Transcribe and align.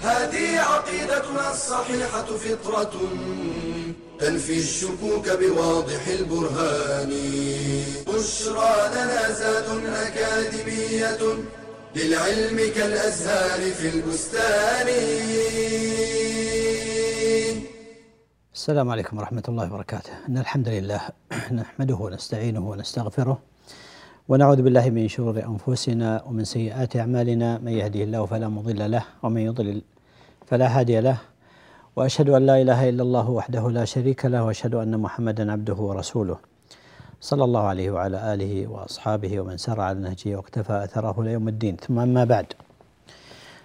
هذه 0.00 0.60
عقيدتنا 0.60 1.50
الصحيحة 1.50 2.22
فطرة 2.24 2.92
تنفي 4.18 4.58
الشكوك 4.58 5.28
بواضح 5.40 6.06
البرهان. 6.08 7.10
بشرى 8.08 8.74
لنا 8.94 9.32
زاد 9.32 9.68
أكاديمية 9.86 11.18
للعلم 11.96 12.72
كالأزهار 12.74 13.60
في 13.72 13.88
البستان. 13.88 14.86
السلام 18.54 18.90
عليكم 18.90 19.18
ورحمة 19.18 19.42
الله 19.48 19.64
وبركاته. 19.74 20.10
إن 20.28 20.38
الحمد 20.38 20.68
لله 20.68 21.00
نحمده 21.60 21.94
ونستعينه 21.94 22.68
ونستغفره 22.70 23.38
ونعوذ 24.28 24.62
بالله 24.62 24.90
من 24.90 25.08
شرور 25.08 25.36
أنفسنا 25.44 26.22
ومن 26.26 26.44
سيئات 26.44 26.96
أعمالنا. 26.96 27.58
من 27.58 27.72
يهده 27.72 28.02
الله 28.02 28.26
فلا 28.26 28.48
مضل 28.48 28.90
له 28.90 29.04
ومن 29.22 29.40
يضلل 29.40 29.82
فلا 30.46 30.78
هادي 30.80 31.00
له 31.00 31.18
وأشهد 31.96 32.28
أن 32.30 32.46
لا 32.46 32.62
إله 32.62 32.88
إلا 32.88 33.02
الله 33.02 33.30
وحده 33.30 33.70
لا 33.70 33.84
شريك 33.84 34.24
له 34.24 34.44
وأشهد 34.44 34.74
أن 34.74 34.98
محمدا 35.00 35.52
عبده 35.52 35.74
ورسوله. 35.74 36.38
صلى 37.20 37.44
الله 37.44 37.60
عليه 37.60 37.90
وعلى 37.90 38.34
آله 38.34 38.66
وأصحابه 38.66 39.40
ومن 39.40 39.56
سار 39.56 39.80
على 39.80 39.98
نهجه 39.98 40.36
واقتفى 40.36 40.84
أثره 40.84 41.24
ليوم 41.24 41.48
الدين. 41.48 41.76
ثم 41.76 41.98
أما 41.98 42.24
بعد 42.24 42.46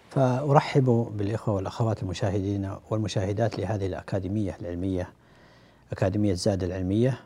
فأرحب 0.09 1.07
بالإخوة 1.17 1.55
والأخوات 1.55 2.03
المشاهدين 2.03 2.71
والمشاهدات 2.89 3.59
لهذه 3.59 3.85
الأكاديمية 3.85 4.57
العلمية 4.61 5.09
أكاديمية 5.91 6.33
زاد 6.33 6.63
العلمية. 6.63 7.19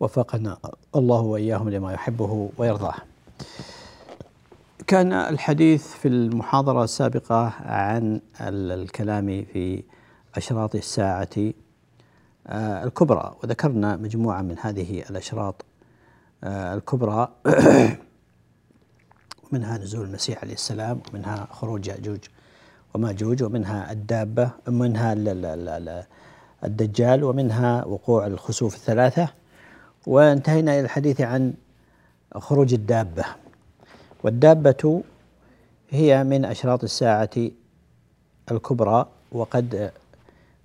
وفقنا 0.00 0.58
الله 0.96 1.20
وإياهم 1.20 1.68
لما 1.68 1.92
يحبه 1.92 2.50
ويرضاه. 2.58 2.94
كان 4.86 5.12
الحديث 5.12 5.86
في 5.86 6.08
المحاضرة 6.08 6.84
السابقة 6.84 7.52
عن 7.60 8.20
الكلام 8.40 9.44
في 9.52 9.82
أشراط 10.34 10.74
الساعة 10.74 11.52
آه، 12.46 12.84
الكبرى 12.84 13.34
وذكرنا 13.42 13.96
مجموعة 13.96 14.42
من 14.42 14.56
هذه 14.60 15.02
الأشراط 15.10 15.64
آه، 16.44 16.74
الكبرى 16.74 17.28
ومنها 19.52 19.78
نزول 19.78 20.06
المسيح 20.06 20.42
عليه 20.42 20.54
السلام 20.54 21.00
ومنها 21.10 21.48
خروج 21.50 21.86
يأجوج 21.86 22.20
ومأجوج 22.94 23.42
ومنها 23.42 23.92
الدابة 23.92 24.50
ومنها 24.68 25.12
ال- 25.12 25.28
ال- 25.28 25.68
ال- 25.68 26.04
الدجال 26.64 27.24
ومنها 27.24 27.84
وقوع 27.84 28.26
الخسوف 28.26 28.74
الثلاثة. 28.74 29.28
وانتهينا 30.06 30.72
إلى 30.72 30.80
الحديث 30.80 31.20
عن 31.20 31.54
خروج 32.34 32.74
الدابة. 32.74 33.43
والدابة 34.24 35.02
هي 35.90 36.24
من 36.24 36.44
أشراط 36.44 36.84
الساعة 36.84 37.30
الكبرى 38.50 39.06
وقد 39.32 39.90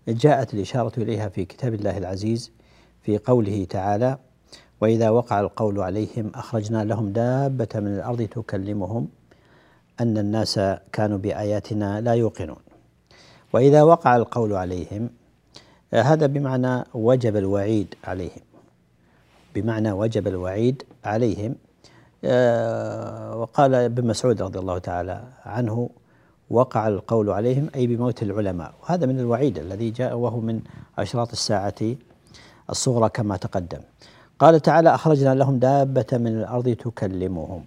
جاءت 0.07 0.53
الإشارة 0.53 0.91
إليها 0.97 1.29
في 1.29 1.45
كتاب 1.45 1.73
الله 1.73 1.97
العزيز 1.97 2.51
في 3.01 3.17
قوله 3.17 3.65
تعالى 3.69 4.17
وإذا 4.81 5.09
وقع 5.09 5.39
القول 5.39 5.79
عليهم 5.79 6.31
أخرجنا 6.35 6.83
لهم 6.83 7.09
دابة 7.09 7.67
من 7.75 7.87
الأرض 7.87 8.21
تكلمهم 8.21 9.07
أن 9.99 10.17
الناس 10.17 10.59
كانوا 10.91 11.17
بآياتنا 11.17 12.01
لا 12.01 12.13
يوقنون 12.13 12.59
وإذا 13.53 13.83
وقع 13.83 14.15
القول 14.15 14.53
عليهم 14.53 15.09
هذا 15.93 16.25
بمعنى 16.25 16.83
وجب 16.93 17.35
الوعيد 17.35 17.95
عليهم. 18.03 18.41
بمعنى 19.55 19.91
وجب 19.91 20.27
الوعيد 20.27 20.83
عليهم 21.03 21.55
وقال 22.23 23.75
ابن 23.75 24.07
مسعود 24.07 24.41
رضي 24.41 24.59
الله 24.59 24.77
تعالى 24.77 25.23
عنه 25.45 25.89
وقع 26.49 26.87
القول 26.87 27.29
عليهم 27.29 27.69
أي 27.75 27.87
بموت 27.87 28.23
العلماء. 28.23 28.73
وهذا 28.83 29.05
من 29.05 29.19
الوعيد 29.19 29.57
الذي 29.57 29.89
جاء 29.89 30.15
وهو 30.15 30.39
من 30.39 30.61
أشراط 30.97 31.31
الساعة 31.31 31.95
الصغرى 32.69 33.09
كما 33.09 33.37
تقدم. 33.37 33.79
قال 34.39 34.59
تعالى 34.59 34.95
أخرجنا 34.95 35.35
لهم 35.35 35.59
دابة 35.59 36.05
من 36.11 36.27
الأرض 36.27 36.69
تكلمهم. 36.69 37.65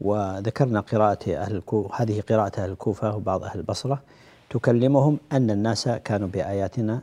وذكرنا 0.00 0.80
قراءة 0.80 1.36
أهل 1.36 1.56
الكو 1.56 1.90
هذه 1.94 2.20
قراءة 2.20 2.60
أهل 2.60 2.70
الكوفة 2.70 3.16
وبعض 3.16 3.44
أهل 3.44 3.58
البصرة. 3.58 4.02
تكلمهم 4.50 5.18
أن 5.32 5.50
الناس 5.50 5.88
كانوا 5.88 6.28
بآياتنا 6.28 7.02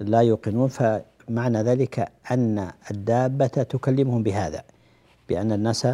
لا 0.00 0.20
يوقنون 0.20 0.68
فمعنى 0.68 1.62
ذلك 1.62 2.12
أن 2.30 2.70
الدابة 2.90 3.46
تكلمهم 3.46 4.22
بهذا. 4.22 4.62
بأن 5.28 5.52
الناس 5.52 5.86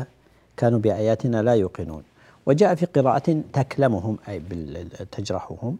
كانوا 0.57 0.79
بآياتنا 0.79 1.43
لا 1.43 1.55
يوقنون. 1.55 2.03
وجاء 2.47 2.75
في 2.75 2.87
قراءة 2.87 3.43
تكلمهم 3.53 4.17
أي 4.29 4.43
تجرحهم. 5.13 5.77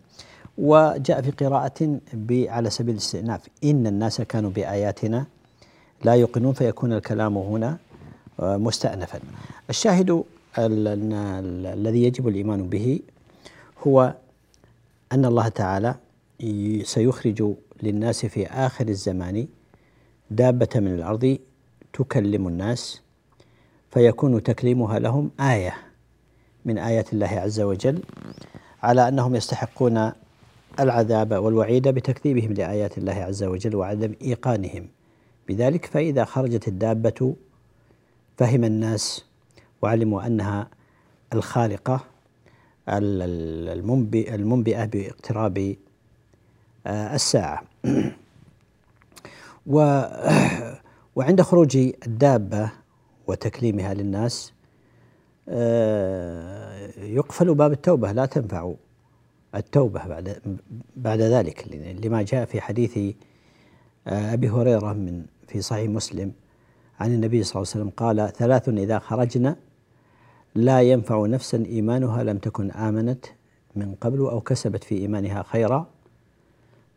وجاء 0.59 1.23
في 1.23 1.31
قراءة 1.31 2.01
على 2.33 2.71
سبيل 2.71 2.95
الاستئناف 2.95 3.41
إن 3.65 3.87
الناس 3.87 4.21
كانوا 4.21 4.51
بآياتنا 4.51 5.27
لا 6.05 6.15
يوقنون 6.15 6.53
فيكون 6.53 6.93
الكلام 6.93 7.39
هنا 7.39 7.79
آه، 8.41 8.57
مستأنفا. 8.57 9.21
الشاهد 9.71 10.25
الذي 10.59 12.03
يجب 12.05 12.29
الإيمان 12.29 12.69
به 12.69 13.01
هو 13.87 14.15
أن 15.13 15.25
الله 15.25 15.49
تعالى 15.49 15.95
سيخرج 16.83 17.55
للناس 17.83 18.27
في 18.27 18.47
آخر 18.47 18.89
الزمان 18.89 19.47
دابة 20.31 20.69
من 20.75 20.95
الأرض 20.95 21.39
تكلم 21.93 22.49
الناس 22.49 23.01
فيكون 23.91 24.43
تكليمها 24.43 24.99
لهم 24.99 25.31
آية 25.41 25.75
من 26.65 26.79
آيات 26.79 27.13
الله 27.13 27.27
عز 27.29 27.61
وجل 27.61 28.03
على 28.83 29.09
أنهم 29.09 29.35
يستحقون 29.35 30.13
العذاب 30.81 31.33
والوعيد 31.33 31.89
بتكذيبهم 31.89 32.53
لآيات 32.53 32.99
الله 32.99 33.13
عز 33.13 33.43
وجل 33.45 33.77
وعدم 33.77 34.15
إيقانهم. 34.23 34.89
بذلك 35.49 35.87
فإذا 35.87 36.25
خرجت 36.25 36.69
الدابة 36.69 37.35
فهم 38.39 38.65
الناس 38.65 39.25
وعلموا 39.83 40.27
أنها 40.27 40.69
الخالقة 41.33 42.01
ال- 42.89 43.23
ال- 43.23 43.69
المنبئ- 43.83 44.33
المنبئة 44.33 44.85
باقتراب 44.85 45.77
آه، 46.87 47.15
الساعة. 47.15 47.63
وعند 51.17 51.43
خروج 51.43 51.77
الدابة 52.07 52.71
وتكليمها 53.31 53.95
للناس 53.95 54.53
آه، 55.49 56.91
يقفل 56.99 57.55
باب 57.55 57.73
التوبة 57.73 58.13
لا 58.13 58.27
تنفع 58.27 58.73
التوبة 59.55 60.07
بعد 60.07 60.43
بعد 60.97 61.21
ذلك. 61.21 61.65
لما 62.05 62.23
جاء 62.23 62.45
في 62.45 62.61
حديث 62.61 62.99
آه، 64.07 64.33
أبي 64.33 64.49
هريرة 64.51 64.93
من 64.93 65.25
في 65.49 65.61
صحيح 65.61 65.91
مسلم 65.91 66.33
عن 67.01 67.15
النبي 67.15 67.43
صلى 67.43 67.51
الله 67.63 67.71
عليه 67.73 67.81
وسلم 67.81 67.91
قال 67.97 68.33
ثلاث 68.33 68.69
إذا 68.69 68.99
خرجنا 68.99 69.57
لا 70.55 70.83
ينفع 70.83 71.27
نفسا 71.27 71.65
إيمانها 71.67 72.23
لم 72.23 72.39
تكن 72.39 72.71
آمنت 72.71 73.25
من 73.77 73.95
قبل 73.95 74.19
أو 74.19 74.41
كسبت 74.41 74.85
في 74.85 74.95
إيمانها 74.95 75.43
خيرا. 75.43 75.87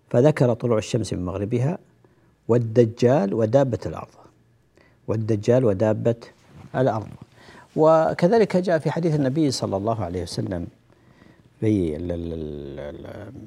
فذكر 0.10 0.54
طلوع 0.54 0.78
الشمس 0.78 1.14
من 1.14 1.26
مغربها 1.26 1.78
والدجال 2.48 3.34
ودابة 3.34 3.80
الأرض. 3.86 4.23
والدجال 5.08 5.66
ودابة 5.66 6.16
الأرض. 6.76 7.08
وكذلك 7.76 8.58
جاء 8.58 8.80
في 8.80 8.92
حديث 8.92 9.16
النبي 9.16 9.52
صلى 9.52 9.78
الله 9.78 10.04
عليه 10.04 10.24
وسلم 10.24 10.68
في 11.60 11.98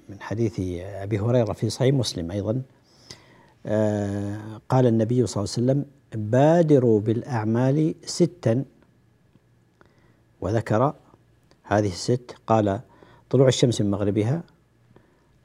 من 0.09 0.21
حديث 0.21 0.61
أبي 0.81 1.19
هريرة 1.19 1.53
في 1.53 1.71
صحيح 1.71 1.95
مسلم 1.95 2.31
أيضا 2.31 2.63
آه، 3.67 4.61
قال 4.69 4.87
النبي 4.87 5.27
صلى 5.27 5.45
الله 5.45 5.53
عليه 5.55 5.63
وسلم 5.63 5.85
بادروا 6.31 7.01
بالأعمال 7.01 7.95
ستا. 8.05 8.65
وذكر 10.41 10.95
هذه 11.63 11.89
الست 11.89 12.35
قال 12.47 12.81
طلوع 13.31 13.49
الشمس 13.49 13.81
من 13.81 13.91
مغربها 13.91 14.43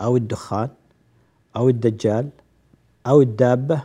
أو 0.02 0.18
الدخان 0.18 0.70
أو 1.56 1.70
الدجال 1.70 2.30
أو 3.08 3.22
الدابة 3.22 3.84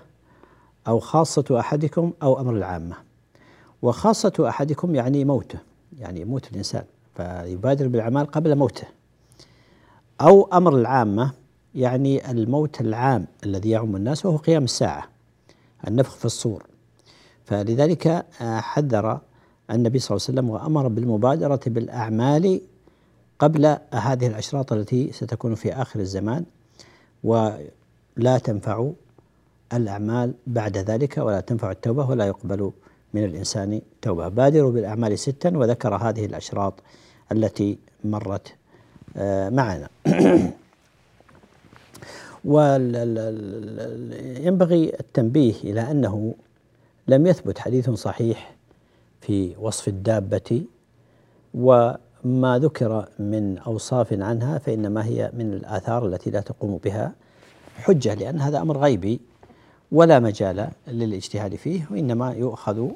أو 0.88 1.00
خاصة 1.00 1.60
أحدكم 1.60 2.12
أو 2.22 2.40
أمر 2.40 2.56
العامة. 2.56 2.96
وخاصة 3.82 4.48
أحدكم 4.48 4.94
يعني 4.94 5.24
موته 5.24 5.58
يعني 5.98 6.20
يموت 6.20 6.50
الإنسان 6.52 6.84
فيبادر 7.16 7.88
بالأعمال 7.88 8.26
قبل 8.26 8.56
موته. 8.56 8.86
أو 10.20 10.48
أمر 10.52 10.76
العامة 10.76 11.32
يعني 11.74 12.30
الموت 12.30 12.80
العام 12.80 13.26
الذي 13.44 13.70
يعم 13.70 13.96
الناس 13.96 14.26
وهو 14.26 14.36
قيام 14.36 14.64
الساعة 14.64 15.08
النفخ 15.88 16.14
في 16.14 16.24
الصور. 16.24 16.66
فلذلك 17.44 18.26
حذر 18.40 19.20
النبي 19.70 19.98
صلى 19.98 20.16
الله 20.16 20.26
عليه 20.28 20.40
وسلم 20.40 20.50
وأمر 20.50 20.88
بالمبادرة 20.88 21.60
بالأعمال 21.66 22.60
قبل 23.38 23.76
هذه 23.92 24.26
الأشراط 24.26 24.72
التي 24.72 25.12
ستكون 25.12 25.54
في 25.54 25.72
آخر 25.72 26.00
الزمان. 26.00 26.44
ولا 27.24 28.38
تنفع 28.44 28.90
الأعمال 29.72 30.34
بعد 30.46 30.76
ذلك 30.78 31.18
ولا 31.18 31.40
تنفع 31.40 31.70
التوبة 31.70 32.10
ولا 32.10 32.26
يقبل 32.26 32.72
من 33.14 33.24
الإنسان 33.24 33.80
توبة. 34.02 34.28
بادروا 34.28 34.72
بالأعمال 34.72 35.18
ستا 35.18 35.56
وذكر 35.56 35.94
هذه 35.94 36.26
الأشراط 36.26 36.74
التي 37.32 37.78
مرت 38.04 38.54
آه، 39.16 39.48
معنا. 39.48 39.88
وينبغي 43.66 44.92
التنبيه 45.00 45.54
إلى 45.64 45.90
أنه 45.90 46.34
لم 47.08 47.26
يثبت 47.26 47.58
حديث 47.58 47.90
صحيح 47.90 48.54
في 49.20 49.56
وصف 49.60 49.88
الدابة 49.88 50.62
وما 51.54 52.58
ذكر 52.62 53.08
من 53.18 53.58
أوصاف 53.58 54.12
عنها 54.12 54.58
فإنما 54.58 55.04
هي 55.04 55.30
من 55.34 55.52
الآثار 55.52 56.06
التي 56.06 56.30
لا 56.30 56.40
تقوم 56.40 56.76
بها 56.84 57.12
حجة 57.76 58.14
لأن 58.14 58.40
هذا 58.40 58.62
أمر 58.62 58.78
غيبي. 58.78 59.20
ولا 59.92 60.18
مجال 60.18 60.68
للاجتهاد 60.88 61.54
فيه 61.54 61.86
وإنما 61.90 62.32
يؤخذ 62.32 62.88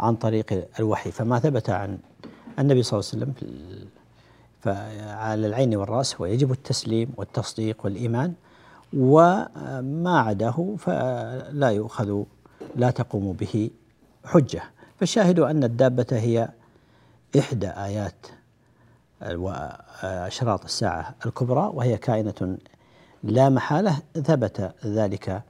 عن 0.00 0.16
طريق 0.16 0.68
الوحي. 0.80 1.10
فما 1.10 1.38
ثبت 1.38 1.70
عن 1.70 1.98
النبي 2.58 2.82
صلى 2.82 3.00
الله 3.00 3.10
عليه 3.12 3.22
وسلم 3.22 3.50
فعلى 4.60 5.46
العين 5.46 5.76
والرأس 5.76 6.20
ويجب 6.20 6.52
التسليم 6.52 7.08
والتصديق 7.16 7.76
والإيمان 7.84 8.32
وما 8.96 10.20
عداه 10.20 10.74
فلا 10.78 11.70
يؤخذ 11.70 12.22
لا 12.76 12.90
تقوم 12.90 13.32
به 13.32 13.70
حجة. 14.24 14.62
فالشاهد 15.00 15.38
أن 15.38 15.64
الدابة 15.64 16.06
هي 16.10 16.48
إحدى 17.38 17.68
آيات 17.68 18.26
وأشراط 19.22 20.64
الساعة 20.64 21.14
الكبرى 21.26 21.70
وهي 21.74 21.96
كائنة 21.96 22.58
لا 23.22 23.48
محالة 23.48 23.98
ثبت 24.14 24.72
ذلك 24.86 25.42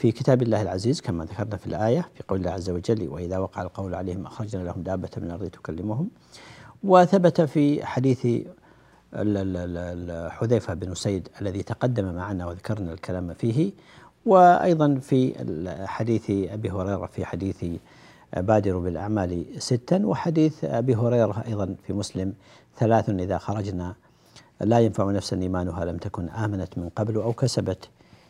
في 0.00 0.12
كتاب 0.12 0.42
الله 0.42 0.62
العزيز 0.62 1.00
كما 1.00 1.24
ذكرنا 1.24 1.56
في 1.56 1.66
الآية 1.66 2.08
في 2.14 2.22
قول 2.28 2.38
الله 2.38 2.50
عز 2.50 2.70
وجل 2.70 3.08
وإذا 3.08 3.38
وقع 3.38 3.62
القول 3.62 3.94
عليهم 3.94 4.26
أخرجنا 4.26 4.62
لهم 4.62 4.82
دابة 4.82 5.08
من 5.16 5.24
الأرض 5.24 5.46
تكلمهم 5.46 6.10
وثبت 6.84 7.40
في 7.40 7.86
حديث 7.86 8.26
حذيفة 10.28 10.74
بن 10.74 10.94
سيد 10.94 11.28
الذي 11.40 11.62
تقدم 11.62 12.14
معنا 12.14 12.46
وذكرنا 12.46 12.92
الكلام 12.92 13.34
فيه. 13.34 13.72
وأيضا 14.26 14.94
في 14.94 15.34
حديث 15.86 16.30
أبي 16.30 16.70
هريرة 16.70 17.06
في 17.06 17.24
حديث 17.24 17.64
بادر 18.36 18.78
بالأعمال 18.78 19.44
ستا 19.58 20.06
وحديث 20.06 20.64
أبي 20.64 20.94
هريرة 20.94 21.44
أيضا 21.46 21.74
في 21.86 21.92
مسلم 21.92 22.32
ثلاث 22.78 23.10
إذا 23.10 23.38
خرجنا 23.38 23.94
لا 24.60 24.80
ينفع 24.80 25.10
نفسا 25.10 25.42
إيمانها 25.42 25.84
لم 25.84 25.96
تكن 25.96 26.28
آمنت 26.28 26.78
من 26.78 26.88
قبل 26.88 27.16
أو 27.16 27.32
كسبت 27.32 27.88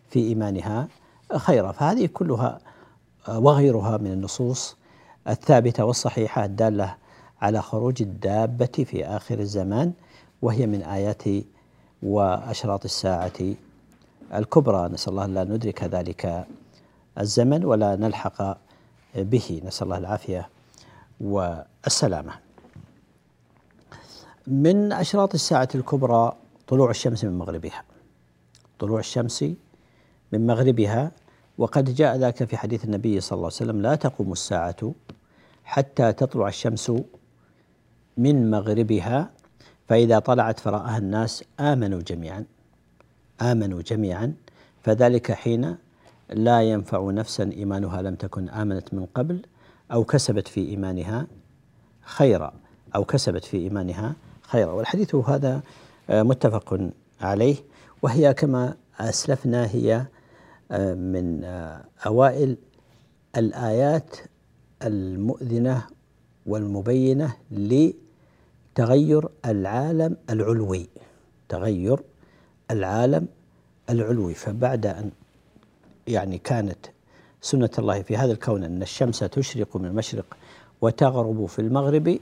في 0.08 0.20
إيمانها. 0.20 0.88
خيرا 1.36 1.72
فهذه 1.72 2.06
كلها 2.06 2.58
وغيرها 3.28 3.96
من 3.96 4.12
النصوص 4.12 4.76
الثابتة 5.28 5.84
والصحيحة 5.84 6.44
الدالة 6.44 6.96
على 7.42 7.62
خروج 7.62 8.02
الدابة 8.02 8.84
في 8.86 9.06
آخر 9.06 9.38
الزمان 9.38 9.92
وهي 10.42 10.66
من 10.66 10.82
آيات 10.82 11.22
وأشراط 12.02 12.84
الساعة 12.84 13.32
الكبرى. 14.34 14.88
نسأل 14.88 15.12
الله 15.12 15.26
لا 15.26 15.44
ندرك 15.44 15.84
ذلك 15.84 16.46
الزمن 17.18 17.64
ولا 17.64 17.96
نلحق 17.96 18.58
به. 19.14 19.60
نسأل 19.64 19.84
الله 19.86 19.98
العافية 19.98 20.48
والسلامة. 21.20 22.32
من 24.46 24.92
أشراط 24.92 25.34
الساعة 25.34 25.68
الكبرى 25.74 26.32
طلوع 26.68 26.90
الشمس 26.90 27.24
من 27.24 27.38
مغربها. 27.38 27.82
طلوع 28.78 28.98
الشمس 28.98 29.44
من 30.32 30.46
مغربها 30.46 31.12
وقد 31.60 31.94
جاء 31.94 32.16
ذاك 32.16 32.44
في 32.44 32.56
حديث 32.56 32.84
النبي 32.84 33.20
صلى 33.20 33.36
الله 33.36 33.46
عليه 33.46 33.56
وسلم 33.56 33.82
لا 33.82 33.94
تقوم 33.94 34.32
الساعة 34.32 34.94
حتى 35.64 36.12
تطلع 36.12 36.48
الشمس 36.48 36.92
من 38.16 38.50
مغربها 38.50 39.30
فإذا 39.88 40.18
طلعت 40.18 40.60
فرآها 40.60 40.98
الناس 40.98 41.44
آمنوا 41.60 42.00
جميعا 42.00 42.44
آمنوا 43.40 43.82
جميعا 43.82 44.34
فذلك 44.82 45.32
حين 45.32 45.76
لا 46.30 46.62
ينفع 46.62 47.10
نفسا 47.10 47.50
إيمانها 47.52 48.02
لم 48.02 48.14
تكن 48.14 48.48
آمنت 48.48 48.94
من 48.94 49.06
قبل 49.14 49.42
أو 49.92 50.04
كسبت 50.04 50.48
في 50.48 50.68
إيمانها 50.68 51.26
خيرا 52.02 52.52
أو 52.94 53.04
كسبت 53.04 53.44
في 53.44 53.56
إيمانها 53.56 54.14
خيرا. 54.42 54.72
والحديث 54.72 55.14
هذا 55.14 55.60
آه، 56.10 56.22
متفق 56.22 56.90
عليه 57.20 57.56
وهي 58.02 58.34
كما 58.34 58.74
أسلفنا 59.00 59.66
هي 59.66 60.06
من 60.78 61.44
آه، 61.44 61.84
أوائل 62.06 62.56
الآيات 63.36 64.16
المؤذنة 64.82 65.86
والمبينة 66.46 67.36
لتغير 67.50 69.28
العالم 69.44 70.16
العلوي. 70.30 70.88
تغير 71.48 72.00
العالم 72.70 73.26
العلوي. 73.90 74.34
فبعد 74.34 74.86
أن 74.86 75.10
يعني 76.06 76.38
كانت 76.38 76.86
سنة 77.40 77.70
الله 77.78 78.02
في 78.02 78.16
هذا 78.16 78.32
الكون 78.32 78.64
أن 78.64 78.82
الشمس 78.82 79.18
تشرق 79.18 79.76
من 79.76 79.86
المشرق 79.86 80.36
وتغرب 80.80 81.46
في 81.46 81.58
المغرب 81.58 82.18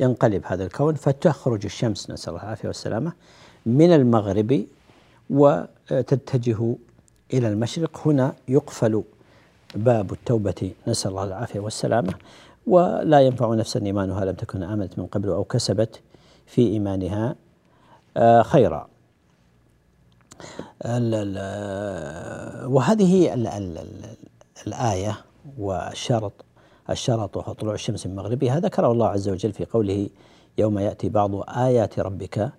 ينقلب 0.00 0.42
هذا 0.44 0.64
الكون 0.64 0.94
فتخرج 0.94 1.64
الشمس 1.64 2.10
نسأل 2.10 2.28
الله 2.28 2.42
العافية 2.42 2.68
والسلامة 2.68 3.12
من 3.66 3.92
المغرب 3.92 4.66
وتتجه 5.30 6.76
إلى 7.32 7.48
المشرق. 7.48 8.00
هنا 8.06 8.34
يقفل 8.48 9.02
باب 9.74 10.12
التوبة. 10.12 10.70
نسأل 10.88 11.10
الله 11.10 11.24
العافية 11.24 11.60
والسلامة. 11.60 12.14
ولا 12.66 13.20
ينفع 13.20 13.54
نفسا 13.54 13.82
إيمانها 13.86 14.24
لم 14.24 14.34
تكن 14.34 14.62
آمنت 14.62 14.98
من 14.98 15.06
قبل 15.06 15.28
أو 15.28 15.44
كسبت 15.44 16.00
في 16.46 16.66
إيمانها. 16.66 17.34
آه، 18.16 18.42
خيرا. 18.42 18.88
وهذه 22.66 23.34
الآية 24.66 25.18
والشرط 25.58 26.32
الشرط 26.90 27.36
وهو 27.36 27.52
طلوع 27.52 27.74
الشمس 27.74 28.06
من 28.06 28.16
مغربها. 28.16 28.60
ذكره 28.60 28.92
الله 28.92 29.08
عز 29.08 29.28
وجل 29.28 29.52
في 29.52 29.64
قوله 29.64 30.08
يوم 30.58 30.78
يأتي 30.78 31.08
بعض 31.08 31.50
آيات 31.50 31.98
ربك 31.98 32.38
آه، 32.38 32.52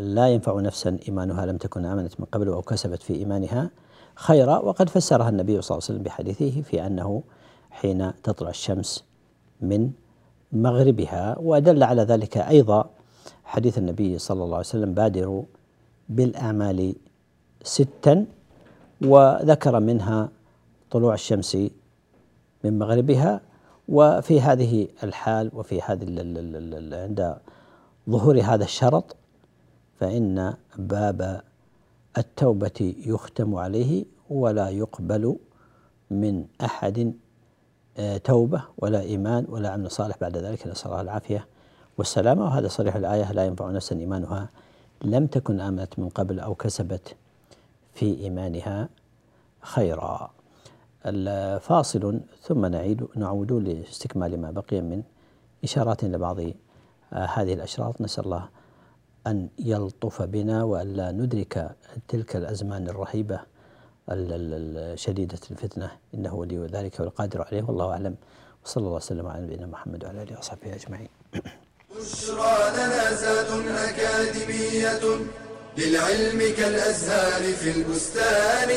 لا 0.00 0.28
ينفع 0.28 0.60
نفسا 0.60 0.98
إيمانها 1.08 1.46
لم 1.46 1.56
تكن 1.56 1.84
آمنت 1.84 2.20
من 2.20 2.26
قبل 2.32 2.48
أو 2.48 2.62
كسبت 2.62 3.02
في 3.02 3.14
إيمانها 3.14 3.70
خيرا. 4.14 4.58
وقد 4.58 4.88
فسرها 4.88 5.28
النبي 5.28 5.62
صلى 5.62 5.76
الله 5.76 5.84
عليه 5.84 5.94
وسلم 5.94 6.02
بحديثه 6.02 6.62
في 6.62 6.86
أنه 6.86 7.22
حين 7.70 8.12
تطلع 8.22 8.50
الشمس 8.50 9.04
من 9.60 9.90
مغربها 10.52 11.36
ودل 11.38 11.82
على 11.82 12.02
ذلك 12.02 12.38
أيضا 12.38 12.90
حديث 13.44 13.78
النبي 13.78 14.18
صلى 14.18 14.44
الله 14.44 14.56
عليه 14.56 14.66
وسلم 14.66 14.94
بادروا 14.94 15.42
بالأعمال 16.08 16.94
ستا 17.62 18.26
وذكر 19.04 19.80
منها 19.80 20.28
طلوع 20.90 21.14
الشمس 21.14 21.56
من 22.64 22.78
مغربها. 22.78 23.40
وفي 23.88 24.40
هذه 24.40 24.88
الحال 25.02 25.50
وفي 25.54 25.82
هذه 25.82 26.04
عند 26.92 27.36
ظهور 28.10 28.40
هذا 28.40 28.64
الشرط 28.64 29.16
فإن 29.96 30.54
باب 30.78 31.42
التوبة 32.18 32.94
يختم 33.06 33.54
عليه 33.54 34.04
ولا 34.30 34.68
يقبل 34.68 35.36
من 36.10 36.46
أحد 36.64 37.14
آه، 37.98 38.16
توبة 38.16 38.62
ولا 38.78 39.00
إيمان 39.00 39.46
ولا 39.48 39.70
عمل 39.70 39.90
صالح 39.90 40.16
بعد 40.20 40.36
ذلك. 40.36 40.66
نسأل 40.66 40.90
الله 40.90 41.00
العافية 41.00 41.46
والسلامة. 41.98 42.44
وهذا 42.44 42.68
صريح 42.68 42.96
الآية 42.96 43.32
لا 43.32 43.46
ينفع 43.46 43.70
نفسا 43.70 43.98
إيمانها. 43.98 44.48
لم 45.04 45.26
تكن 45.26 45.60
آمنت 45.60 45.98
من 45.98 46.08
قبل 46.08 46.40
أو 46.40 46.54
كسبت 46.54 47.16
في 47.94 48.20
إيمانها 48.20 48.88
خيرا. 49.60 50.30
فاصل 51.58 52.20
ثم 52.42 52.66
نعيد 52.66 53.06
نعود 53.16 53.52
لاستكمال 53.52 54.40
ما 54.40 54.50
بقي 54.50 54.80
من 54.80 55.02
إشارات 55.64 56.04
لبعض 56.04 56.40
آه، 56.40 56.54
هذه 57.12 57.54
الأشراط. 57.54 58.00
نسأل 58.00 58.24
الله 58.24 58.48
أن 59.26 59.48
يلطف 59.58 60.22
بنا 60.22 60.62
وألا 60.62 61.12
ندرك 61.12 61.76
تلك 62.08 62.36
الأزمان 62.36 62.88
الرهيبة 62.88 63.40
شديدة 64.94 65.38
الفتنة. 65.50 65.90
إنه 66.14 66.34
ولي 66.34 66.66
ذلك 66.66 67.00
والقادر 67.00 67.42
عليه 67.42 67.62
والله 67.62 67.90
أعلم. 67.92 68.16
وصلى 68.64 68.80
الله 68.80 68.96
وسلم 68.96 69.26
على 69.26 69.42
نبينا 69.42 69.66
محمد 69.66 70.04
وعلى 70.04 70.22
آله 70.22 70.38
وصحبه 70.38 70.74
أجمعين. 70.74 71.08
بشرى 71.96 72.56
لنا 72.76 73.10
أكاديمية 73.90 75.04
للعلم 75.78 76.38
كالأزهار 76.56 77.42
في 77.52 77.70
البستان. 77.76 78.70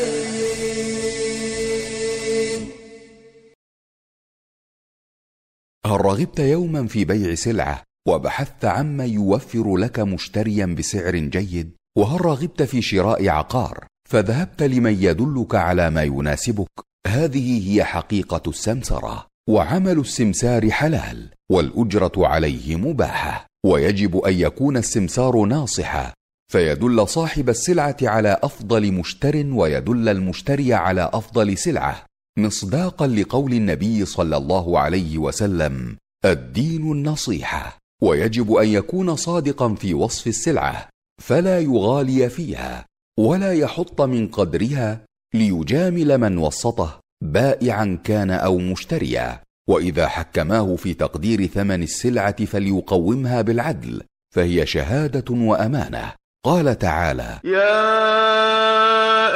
هل 5.86 6.06
رغبت 6.06 6.40
يوما 6.40 6.88
في 6.88 7.06
بيع 7.06 7.36
سلعة؟ 7.36 7.87
وبحثت 8.08 8.66
عمن 8.66 9.10
يوفر 9.10 9.78
لك 9.78 10.00
مشتريا 10.00 10.66
بسعر 10.66 11.18
جيد. 11.18 11.72
وهل 11.98 12.26
رغبت 12.26 12.64
في 12.64 12.82
شراء 12.82 13.30
عقار؟ 13.30 13.88
فذهبت 14.10 14.64
لمن 14.64 15.04
يدلك 15.04 15.56
على 15.56 15.90
ما 15.90 16.04
يناسبك. 16.04 16.70
هذه 17.08 17.72
هي 17.72 17.84
حقيقة 17.84 18.42
السمسرة. 18.48 19.28
وعمل 19.50 20.00
السمسار 20.00 20.72
حلال. 20.72 21.30
والأجرة 21.52 22.12
عليه 22.18 22.76
مباحة. 22.76 23.48
ويجب 23.66 24.18
أن 24.18 24.34
يكون 24.34 24.78
السمسار 24.78 25.46
ناصحا. 25.46 26.14
فيدل 26.52 27.08
صاحب 27.08 27.50
السلعة 27.50 27.98
على 28.02 28.40
أفضل 28.44 28.92
مشتر 28.92 29.46
ويدل 29.46 30.10
المشتري 30.10 30.74
على 30.74 31.10
أفضل 31.14 31.58
سلعة. 31.58 32.06
مصداقا 32.40 33.08
لقول 33.08 33.54
النبي 33.54 34.06
صلى 34.06 34.38
الله 34.38 34.80
عليه 34.80 35.18
وسلم 35.18 35.98
الدين 36.26 36.92
النصيحة. 36.92 37.78
ويجب 38.02 38.54
أن 38.54 38.68
يكون 38.68 39.16
صادقا 39.16 39.74
في 39.74 39.94
وصف 39.94 40.28
السلعة 40.28 40.90
فلا 41.22 41.60
يغالي 41.60 42.30
فيها 42.30 42.86
ولا 43.20 43.54
يحط 43.54 44.02
من 44.02 44.28
قدرها 44.28 45.06
ليجامل 45.34 46.18
من 46.18 46.38
وسطه 46.38 47.00
بائعا 47.24 48.00
كان 48.04 48.32
أو 48.32 48.58
مشتريا. 48.58 49.42
وإذا 49.70 50.08
حكماه 50.08 50.76
في 50.76 50.94
تقدير 50.94 51.46
ثمن 51.46 51.84
السلعة 51.84 52.46
فليقومها 52.46 53.42
بالعدل 53.42 54.02
فهي 54.36 54.66
شهادة 54.66 55.34
وأمانة. 55.36 56.14
قال 56.46 56.80
تعالى 56.80 57.40
يا 57.44 57.98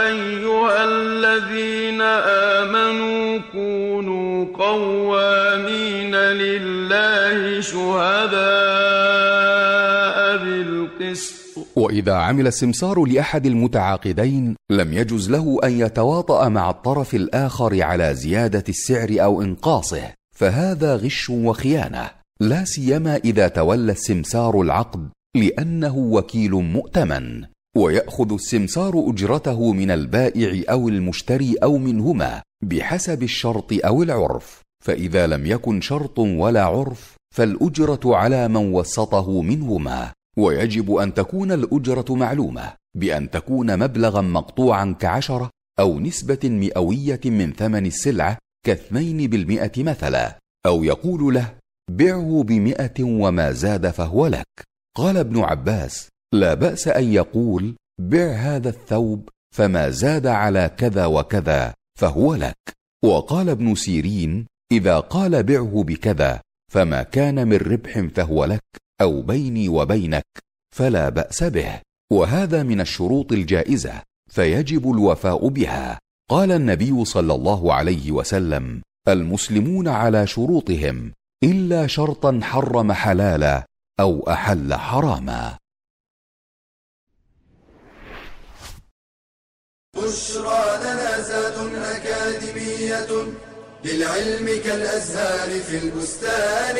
أيها 0.08 0.84
الذين 0.84 2.01
آمنوا 2.62 3.39
كونوا 3.51 3.91
قوامين 4.46 6.16
لله 6.16 7.62
شهداء 7.62 8.42
بالقسط. 10.44 11.42
وإذا 11.76 12.14
عمل 12.14 12.48
السمسار 12.48 13.06
لأحد 13.06 13.46
المتعاقدين 13.46 14.56
لم 14.72 14.94
يجز 14.94 15.32
له 15.32 15.60
أن 15.64 15.80
يتواطأ 15.80 16.50
مع 16.50 16.70
الطرف 16.70 17.16
الآخر 17.16 17.84
على 17.84 18.16
زيادة 18.16 18.64
السعر 18.70 19.16
أو 19.24 19.42
إنقاصه 19.42 20.14
فهذا 20.36 20.96
غش 20.96 21.30
وخيانة. 21.30 22.10
لا 22.42 22.66
سيما 22.66 23.16
إذا 23.16 23.48
تولى 23.48 23.92
السمسار 23.92 24.62
العقد 24.62 25.10
لأنه 25.36 25.98
وكيل 25.98 26.52
مؤتمن. 26.52 27.44
ويأخذ 27.78 28.34
السمسار 28.34 29.06
أجرته 29.08 29.74
من 29.74 29.92
البائع 29.92 30.63
أو 30.72 30.90
المشتري 30.90 31.56
أو 31.63 31.78
منهما 31.78 32.42
بحسب 32.63 33.24
الشرط 33.24 33.74
أو 33.86 34.04
العرف. 34.04 34.62
فإذا 34.86 35.28
لم 35.28 35.46
يكن 35.46 35.82
شرط 35.82 36.20
ولا 36.20 36.63
عرف 36.63 37.16
فالأجرة 37.36 38.16
على 38.16 38.48
من 38.48 38.74
وسطه 38.74 39.42
منهما. 39.42 40.13
ويجب 40.38 40.96
أن 40.96 41.13
تكون 41.13 41.51
الأجرة 41.51 42.16
معلومة 42.16 42.74
بأن 42.98 43.30
تكون 43.30 43.80
مبلغا 43.80 44.22
مقطوعا 44.22 44.96
كعشرة 45.00 45.50
أو 45.80 46.00
نسبة 46.00 46.40
مئوية 46.44 47.22
من 47.25 47.54
ثمن 47.54 47.86
السلعة 47.86 48.38
كاثنين 48.66 49.30
بالمئة 49.30 49.84
مثلا. 49.84 50.40
أو 50.66 50.84
يقول 50.84 51.34
له 51.34 51.54
بعه 51.92 52.44
بمئة 52.48 53.04
وما 53.04 53.51
زاد 53.51 53.90
فهو 53.92 54.28
لك. 54.28 54.46
قال 54.98 55.18
ابن 55.18 55.40
عباس 55.40 56.11
لا 56.34 56.54
بأس 56.54 56.88
أن 56.88 57.14
يقول 57.14 57.76
بع 58.02 58.32
هذا 58.32 58.70
الثوب 58.70 59.30
فما 59.56 59.90
زاد 59.90 60.28
على 60.28 60.72
كذا 60.78 61.06
وكذا 61.06 61.74
فهو 62.00 62.36
لك. 62.36 62.56
وقال 63.06 63.50
ابن 63.50 63.76
سيرين 63.76 64.46
إذا 64.72 65.00
قال 65.00 65.44
بعه 65.44 65.84
بكذا 65.88 66.42
فما 66.72 67.04
كان 67.04 67.48
من 67.48 67.58
ربح 67.58 68.00
فهو 68.00 68.46
لك 68.46 68.64
أو 69.02 69.22
بيني 69.22 69.70
وبينك 69.70 70.26
فلا 70.76 71.10
بأس 71.10 71.44
به. 71.44 71.82
وهذا 72.12 72.64
من 72.64 72.82
الشروط 72.82 73.32
الجائزة 73.32 74.02
فيجب 74.30 74.92
الوفاء 74.92 75.48
بها. 75.48 76.00
قال 76.30 76.52
النبي 76.52 77.06
صلى 77.06 77.34
الله 77.34 77.74
عليه 77.74 78.12
وسلم 78.12 78.82
المسلمون 79.08 79.88
على 79.88 80.28
شروطهم 80.28 81.12
إلا 81.44 81.88
شرطا 81.88 82.40
حرم 82.44 82.92
حلالا 82.92 83.66
أو 84.00 84.30
أحل 84.30 84.74
حراما. 84.74 85.61
بشرى 90.12 90.77
لنا 90.84 91.22
زاد 91.22 91.58
أكاديمية 91.75 93.08
للعلم 93.86 94.62
كالأزهار 94.63 95.50
في 95.50 95.77
البستان. 95.77 96.77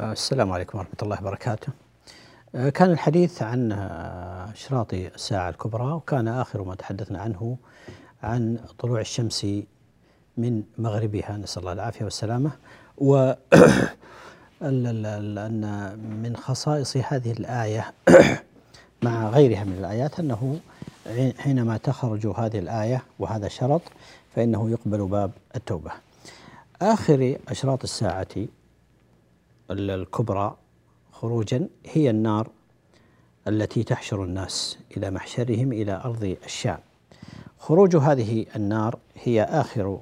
السلام 0.00 0.52
عليكم 0.52 0.78
ورحمة 0.78 0.94
الله 1.02 1.18
وبركاته. 1.20 1.68
آه، 2.54 2.68
كان 2.68 2.90
الحديث 2.90 3.42
عن 3.42 3.72
آه، 3.72 4.52
أشراط 4.52 4.94
الساعة 4.94 5.48
الكبرى 5.48 5.92
وكان 5.92 6.28
آخر 6.28 6.62
ما 6.62 6.74
تحدثنا 6.74 7.20
عنه 7.20 7.56
عن 8.22 8.58
طلوع 8.78 9.00
الشمس 9.00 9.46
من 10.36 10.62
مغربها. 10.78 11.36
نسأل 11.36 11.60
الله 11.60 11.72
العافية 11.72 12.04
والسلامة. 12.04 12.50
و 12.98 13.32
أن 14.62 15.98
من 16.22 16.36
خصائص 16.36 16.96
هذه 16.96 17.32
الآية 17.32 17.94
مع 19.02 19.28
غيرها 19.28 19.64
من 19.64 19.72
الآيات 19.78 20.20
أنه 20.20 20.60
حينما 21.38 21.76
تخرج 21.76 22.26
هذه 22.26 22.58
الآية 22.58 23.02
وهذا 23.18 23.48
شرط 23.48 23.82
فإنه 24.34 24.70
يقبل 24.70 25.06
باب 25.06 25.30
التوبة 25.56 25.90
آخر 26.82 27.36
أشراط 27.48 27.82
الساعة 27.82 28.28
الكبرى 29.70 30.56
خروجا 31.12 31.68
هي 31.86 32.10
النار 32.10 32.48
التي 33.48 33.82
تحشر 33.82 34.24
الناس 34.24 34.78
إلى 34.96 35.10
محشرهم 35.10 35.72
إلى 35.72 36.00
أرض 36.04 36.36
الشام. 36.44 36.78
خروج 37.58 37.96
هذه 37.96 38.46
النار 38.56 38.98
هي 39.22 39.42
آخر 39.42 40.00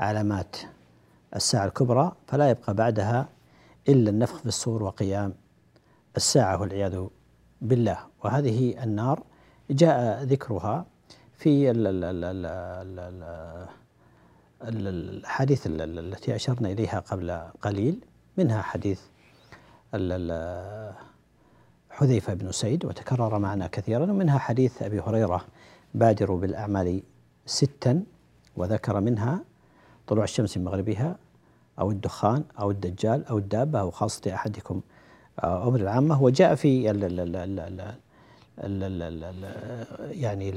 علامات 0.00 0.56
الساعة 1.36 1.66
الكبرى 1.66 2.12
فلا 2.26 2.50
يبقى 2.50 2.74
بعدها 2.74 3.28
إلا 3.88 4.10
النفخ 4.10 4.38
في 4.38 4.46
الصور 4.46 4.82
وقيام 4.82 5.34
الساعة 6.16 6.60
والعياذ 6.60 7.06
بالله. 7.62 7.98
وهذه 8.24 8.82
النار 8.82 9.22
جاء 9.70 10.22
ذكرها 10.22 10.86
في 11.34 11.70
الحديث 14.62 15.62
التي 15.66 16.34
أشرنا 16.34 16.72
إليها 16.72 16.98
قبل 17.00 17.30
قليل 17.62 18.00
منها 18.36 18.62
حديث 18.62 19.00
حذيفة 21.90 22.34
بن 22.34 22.52
سيد 22.52 22.84
وتكرر 22.84 23.38
معنا 23.38 23.66
كثيرا 23.66 24.02
ومنها 24.02 24.38
حديث 24.38 24.82
أبي 24.82 25.00
هريرة 25.00 25.44
بادروا 25.94 26.40
بالأعمال 26.40 27.02
ستا 27.46 28.02
وذكر 28.56 29.00
منها 29.00 29.44
طلوع 30.06 30.24
الشمس 30.24 30.56
من 30.56 30.64
مغربها 30.64 31.16
أو 31.78 31.90
الدخان 31.90 32.44
أو 32.60 32.70
الدجال 32.70 33.26
أو 33.26 33.38
الدابة 33.38 33.80
أو 33.80 33.90
خاصة 33.90 34.34
أحدكم 34.34 34.80
أمر 35.44 35.80
العامة 35.80 36.22
وجاء 36.22 36.54
في 36.54 36.90
ال 36.90 37.04
ال 37.04 37.20
ال 37.20 37.36
ال 37.36 37.80
ال 38.64 39.02
ال 39.02 39.24
ال 39.24 39.44
يعني 40.20 40.52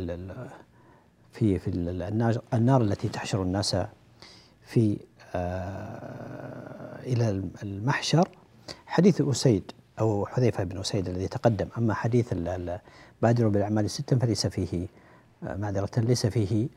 في 1.33 1.59
في 1.59 1.67
النار, 1.67 2.41
النار 2.53 2.81
التي 2.81 3.09
تحشر 3.09 3.41
الناس 3.41 3.75
في 4.61 4.97
آه، 5.35 6.99
إلى 7.03 7.49
المحشر 7.63 8.29
حديث 8.85 9.21
أسيد 9.21 9.71
أو 9.99 10.25
حذيفة 10.25 10.63
بن 10.63 10.79
أسيد 10.79 11.09
الذي 11.09 11.27
تقدم 11.27 11.67
أما 11.77 11.93
حديث 11.93 12.33
بادروا 13.21 13.51
بالأعمال 13.51 13.85
الستة 13.85 14.17
فليس 14.19 14.47
فيه 14.47 14.87
آه، 15.43 15.55
معذرة 15.55 15.99
ليس 15.99 16.25
فيه 16.25 16.67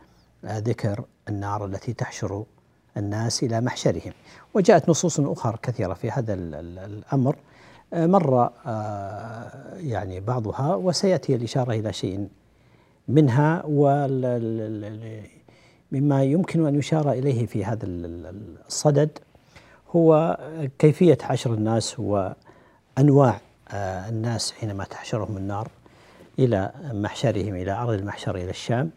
آه، 0.45 0.59
ذكر 0.59 1.05
النار 1.29 1.65
التي 1.65 1.93
تحشر 1.93 2.45
الناس 2.97 3.43
إلى 3.43 3.61
محشرهم 3.61 4.13
وجاءت 4.55 4.89
نصوص 4.89 5.21
أخرى 5.21 5.59
كثيرة 5.63 5.95
في 5.95 6.11
هذا 6.11 6.35
الأمر 6.35 7.37
مر 7.93 8.51
يعني 9.77 10.21
بعضها 10.21 10.75
وسيأتي 10.75 11.35
الإشارة 11.35 11.73
إلى 11.73 11.93
شيء 11.93 12.29
منها 13.09 13.63
مما 15.93 16.25
يمكن 16.25 16.67
أن 16.67 16.75
يشار 16.75 17.13
إليه 17.13 17.47
في 17.47 17.65
هذا 17.65 17.87
الصدد 17.87 19.19
هو 19.97 20.39
كيفية 20.79 21.19
حشر 21.23 21.55
الناس 21.55 22.01
وأنواع 22.01 23.41
آه، 23.71 24.09
الناس 24.09 24.53
حينما 24.53 24.85
تحشرهم 24.85 25.37
النار 25.37 25.69
إلى 26.39 26.71
محشرهم 26.93 27.55
إلى 27.55 27.73
أرض 27.73 27.91
المحشر 27.91 28.37
إلى 28.37 28.51
الشام. 28.51 28.91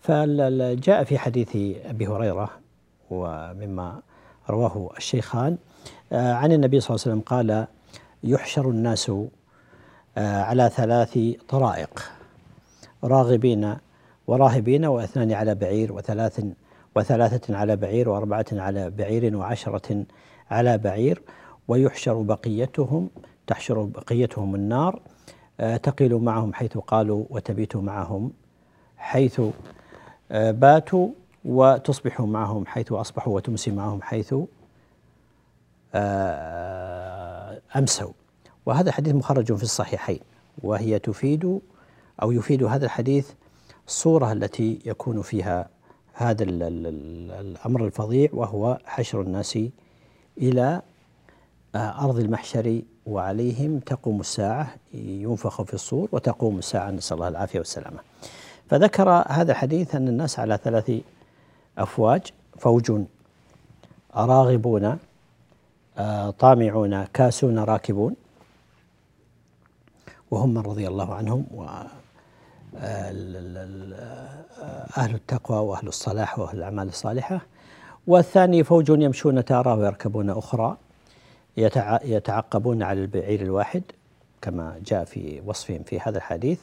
فجاء 0.00 1.04
في 1.04 1.18
حديث 1.18 1.56
أبي 1.86 2.06
هريرة 2.06 2.50
ومما 3.10 4.00
رواه 4.50 4.90
الشيخان 4.96 5.56
آه، 6.12 6.32
عن 6.32 6.52
النبي 6.52 6.80
صلى 6.80 6.94
الله 6.94 7.02
عليه 7.06 7.14
وسلم 7.14 7.20
قال 7.20 7.66
يحشر 8.26 8.70
الناس 8.70 9.10
آه، 10.18 10.42
على 10.42 10.70
ثلاث 10.74 11.18
طرائق. 11.48 12.10
راغبين 13.04 13.76
وراهبين 14.26 14.84
واثنان 14.86 15.32
على 15.32 15.54
بعير 15.54 15.92
وثلاث 15.92 16.44
وثلاثة 16.94 17.56
على 17.56 17.76
بعير 17.76 18.08
وأربعة 18.08 18.46
على 18.52 18.90
بعير 18.90 19.36
وعشرة 19.36 20.04
على 20.50 20.78
بعير. 20.78 21.22
ويحشر 21.68 22.22
بقيتهم 22.22 23.08
تحشر 23.46 23.82
بقيتهم 23.82 24.54
النار 24.54 25.00
آه، 25.60 25.76
تقيل 25.76 26.14
معهم 26.14 26.54
حيث 26.54 26.78
قالوا 26.78 27.24
وتبيت 27.30 27.76
معهم 27.76 28.32
حيث 28.96 29.40
آه، 30.30 30.50
باتوا 30.50 31.08
وتصبح 31.44 32.20
معهم 32.20 32.66
حيث 32.66 32.92
أصبحوا 32.92 33.34
وتمسي 33.34 33.70
معهم 33.70 34.02
حيث 34.02 34.34
أمسوا. 37.76 38.12
وهذا 38.66 38.88
الحديث 38.88 39.14
مخرج 39.14 39.54
في 39.54 39.62
الصحيحين 39.62 40.20
وهي 40.62 40.98
تفيد 40.98 41.60
أو 42.22 42.32
يفيد 42.32 42.64
هذا 42.64 42.84
الحديث 42.84 43.30
الصورة 43.86 44.32
التي 44.32 44.78
يكون 44.84 45.22
فيها 45.22 45.68
هذا 46.12 46.44
الأمر 46.44 47.84
الفظيع 47.84 48.30
وهو 48.32 48.78
حشر 48.84 49.20
الناس 49.20 49.58
إلى 50.38 50.82
آه، 51.74 52.04
أرض 52.04 52.18
المحشر 52.18 52.82
وعليهم 53.06 53.78
تقوم 53.78 54.20
الساعة 54.20 54.74
ينفخ 54.94 55.62
في 55.62 55.74
الصور 55.74 56.08
وتقوم 56.12 56.58
الساعة. 56.58 56.90
نسأل 56.90 57.16
الله 57.16 57.28
العافية 57.28 57.58
والسلامة. 57.58 57.98
فذكر 58.68 59.24
هذا 59.28 59.52
الحديث 59.52 59.94
أن 59.94 60.08
الناس 60.08 60.38
على 60.38 60.58
ثلاث 60.64 60.92
أفواج. 61.78 62.22
فوج 62.58 63.02
راغبون 64.14 64.98
طامعون 66.38 67.04
كاسون 67.04 67.58
راكبون. 67.58 68.14
وهم 70.30 70.54
من 70.54 70.60
رضي 70.60 70.88
الله 70.88 71.14
عنهم 71.14 71.46
و 71.54 71.62
آه، 72.78 73.10
أهل 74.96 75.14
التقوى 75.14 75.58
وأهل 75.58 75.88
الصلاح 75.88 76.38
وأهل 76.38 76.58
الأعمال 76.58 76.88
الصالحة. 76.88 77.40
والثاني 78.06 78.64
فوج 78.64 78.88
يمشون 78.88 79.44
تارة 79.44 79.74
ويركبون 79.74 80.30
أخرى 80.30 80.76
يتعقبون 82.04 82.82
على 82.82 83.00
البعير 83.00 83.42
الواحد 83.42 83.82
كما 84.42 84.80
جاء 84.86 85.04
في 85.04 85.42
وصفهم 85.46 85.82
في 85.82 86.00
هذا 86.00 86.18
الحديث. 86.18 86.60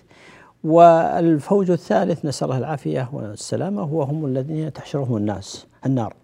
والفوج 0.64 1.72
الثالث 1.72 2.26
نسأل 2.26 2.46
الله 2.48 2.58
العافية 2.58 3.10
والسلامة 3.14 3.84
وهم 3.94 4.26
الذين 4.26 4.74
تحشرهم 4.74 5.18
الناس 5.18 5.66
النار 5.86 6.16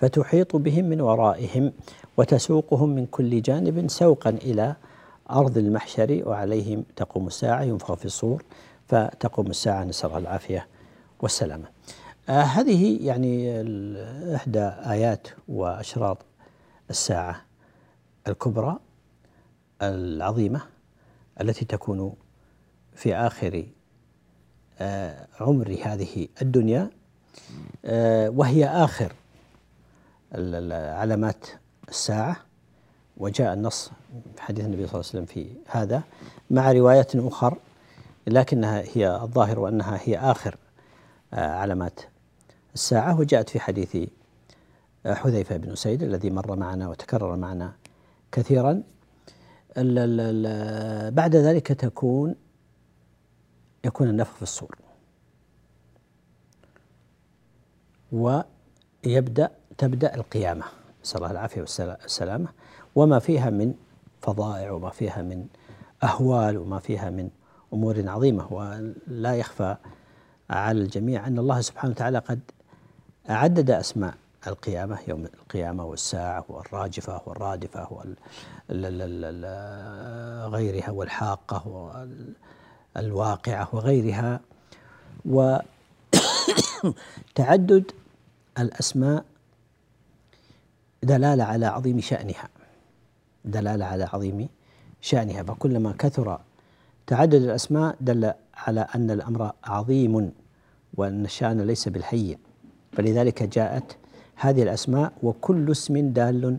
فتحيط 0.00 0.56
بهم 0.56 0.84
من 0.84 1.00
ورائهم. 1.00 1.72
وتسوقهم 2.16 2.88
من 2.88 3.06
كل 3.06 3.42
جانب 3.42 3.90
سوقا 3.90 4.30
إلى 4.30 4.76
أرض 5.30 5.58
المحشر 5.58 6.22
وعليهم 6.26 6.84
تقوم 6.96 7.26
الساعة 7.26 7.62
ينفخ 7.62 7.94
في 7.94 8.04
الصور 8.04 8.42
فتقوم 8.88 9.46
الساعة 9.46 9.84
نسأل 9.84 10.06
الله 10.08 10.18
العافية 10.18 10.66
والسلامة. 11.20 11.64
آه 12.28 12.42
هذه 12.42 13.06
يعني 13.06 13.60
إحدى 14.36 14.60
آيات 14.64 15.28
وأشراط 15.48 16.18
الساعة 16.90 17.40
الكبرى 18.28 18.78
العظيمة 19.82 20.60
التي 21.40 21.64
تكون 21.64 22.14
في 22.94 23.14
آخر 23.16 23.66
آه 24.78 25.26
عمر 25.40 25.76
هذه 25.84 26.28
الدنيا 26.42 26.90
آه 27.84 28.30
وهي 28.30 28.66
آخر 28.66 29.12
علامات 31.00 31.46
الساعة 31.88 32.36
وجاء 33.16 33.52
النص 33.52 33.90
في 34.36 34.42
حديث 34.42 34.64
النبي 34.64 34.86
صلى 34.86 35.00
الله 35.00 35.10
عليه 35.12 35.24
وسلم 35.24 35.24
في 35.24 35.46
هذا 35.66 36.02
مع 36.50 36.72
روايات 36.72 37.16
أخر 37.16 37.58
لكنها 38.26 38.82
هي 38.94 39.16
الظاهر 39.22 39.58
وأنها 39.58 40.00
هي 40.02 40.18
آخر 40.18 40.56
آه، 41.34 41.54
علامات 41.54 42.00
الساعة 42.74 43.20
وجاءت 43.20 43.50
في 43.50 43.60
حديث 43.60 43.96
آه، 45.06 45.14
حذيفة 45.14 45.56
بن 45.56 45.74
سيد 45.74 46.02
الذي 46.02 46.30
مر 46.30 46.56
معنا 46.56 46.88
وتكرر 46.88 47.36
معنا 47.36 47.72
كثيرا. 48.32 48.82
بعد 51.10 51.36
ذلك 51.36 51.68
تكون 51.68 52.34
يكون 53.84 54.08
النفخ 54.08 54.34
في 54.34 54.42
الصور 54.42 54.78
ويبدأ 58.12 59.50
تبدأ 59.78 60.14
القيامة. 60.14 60.64
نسأل 61.04 61.16
الله 61.16 61.30
العافية 61.30 61.60
والسلامة. 61.60 62.48
وما 62.94 63.18
فيها 63.18 63.50
من 63.50 63.74
فظائع 64.22 64.70
وما 64.70 64.90
فيها 64.90 65.22
من 65.22 65.46
أهوال 66.02 66.58
وما 66.58 66.78
فيها 66.78 67.10
من 67.10 67.30
أمور 67.72 68.08
عظيمة. 68.08 68.52
ولا 68.52 69.34
يخفى 69.34 69.76
على 70.50 70.80
الجميع 70.80 71.26
أن 71.26 71.38
الله 71.38 71.60
سبحانه 71.60 71.92
وتعالى 71.92 72.18
قد 72.18 72.40
عدد 73.28 73.70
أسماء 73.70 74.14
القيامة 74.46 74.98
يوم 75.08 75.24
القيامة 75.24 75.84
والساعة 75.84 76.44
والراجفة 76.48 77.20
والرادفة 77.26 77.88
وغيرها 80.48 80.90
والحاقة 80.90 81.90
والواقعة 82.96 83.68
وغيرها. 83.72 84.40
وتعدد 85.24 85.64
الأسماء 88.58 89.24
دلالة 91.04 91.44
على 91.44 91.66
عظيم 91.66 92.00
شأنها. 92.00 92.48
دلالة 93.44 93.84
على 93.84 94.04
عظيم 94.04 94.48
شأنها. 95.00 95.42
فكلما 95.42 95.94
كثر 95.98 96.40
تعدد 97.06 97.34
الأسماء 97.34 97.96
دل 98.00 98.32
على 98.54 98.86
أن 98.94 99.10
الأمر 99.10 99.52
عظيم 99.64 100.32
وأن 100.94 101.24
الشأن 101.24 101.60
ليس 101.60 101.88
بالهين 101.88 102.38
فلذلك 102.92 103.42
جاءت 103.42 103.96
هذه 104.36 104.62
الأسماء 104.62 105.12
وكل 105.22 105.70
اسم 105.70 106.12
دال 106.12 106.58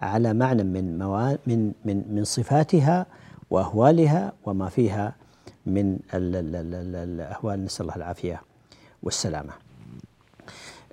على 0.00 0.34
معنى 0.34 0.62
من 0.62 0.98
من 1.46 1.72
من 1.84 2.02
من 2.14 2.24
صفاتها 2.24 3.06
وأهوالها 3.50 4.32
وما 4.44 4.68
فيها 4.68 5.14
من 5.66 5.98
الأهوال 6.14 7.64
نسأل 7.64 7.82
الله 7.82 7.96
العافية 7.96 8.42
والسلامة. 9.02 9.52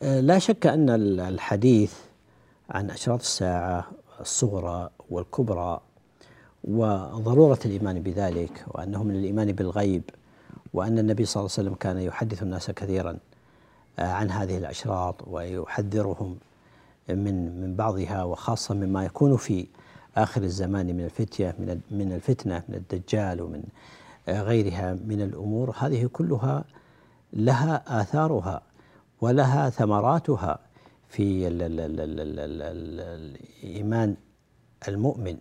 لا 0.01 0.39
شك 0.39 0.67
أن 0.67 0.89
الحديث 1.19 1.93
عن 2.71 2.89
أشراط 2.89 3.19
الساعة 3.19 3.91
الصغرى 4.21 4.89
والكبرى 5.09 5.81
وضرورة 6.63 7.59
الإيمان 7.65 7.99
بذلك 8.03 8.65
وأنه 8.67 9.03
من 9.03 9.15
الإيمان 9.15 9.51
بالغيب 9.51 10.03
وأن 10.73 10.99
النبي 10.99 11.25
صلى 11.25 11.41
الله 11.41 11.51
عليه 11.57 11.67
وسلم 11.67 11.73
كان 11.73 11.97
يحدث 11.97 12.43
الناس 12.43 12.71
كثيرا 12.71 13.17
آه، 13.99 14.11
عن 14.11 14.31
هذه 14.31 14.57
الأشراط 14.57 15.15
ويحذرهم 15.27 16.37
من 17.09 17.61
من 17.61 17.75
بعضها 17.75 18.23
وخاصة 18.23 18.75
مما 18.75 19.05
يكون 19.05 19.37
في 19.37 19.67
آخر 20.17 20.43
الزمان 20.43 20.85
من 20.85 21.03
الفتية 21.03 21.55
من 21.59 21.81
من 21.91 22.11
الفتنة 22.11 22.63
من 22.69 22.75
الدجال 22.75 23.41
ومن 23.41 23.63
آه، 24.27 24.41
غيرها 24.41 24.93
من 24.93 25.21
الأمور. 25.21 25.75
هذه 25.77 26.09
كلها 26.13 26.63
لها 27.33 28.01
آثارها 28.01 28.61
ولها 29.21 29.69
ثمراتها. 29.69 30.59
في 31.11 31.47
الإيمان 33.63 34.15
المؤمن 34.87 35.37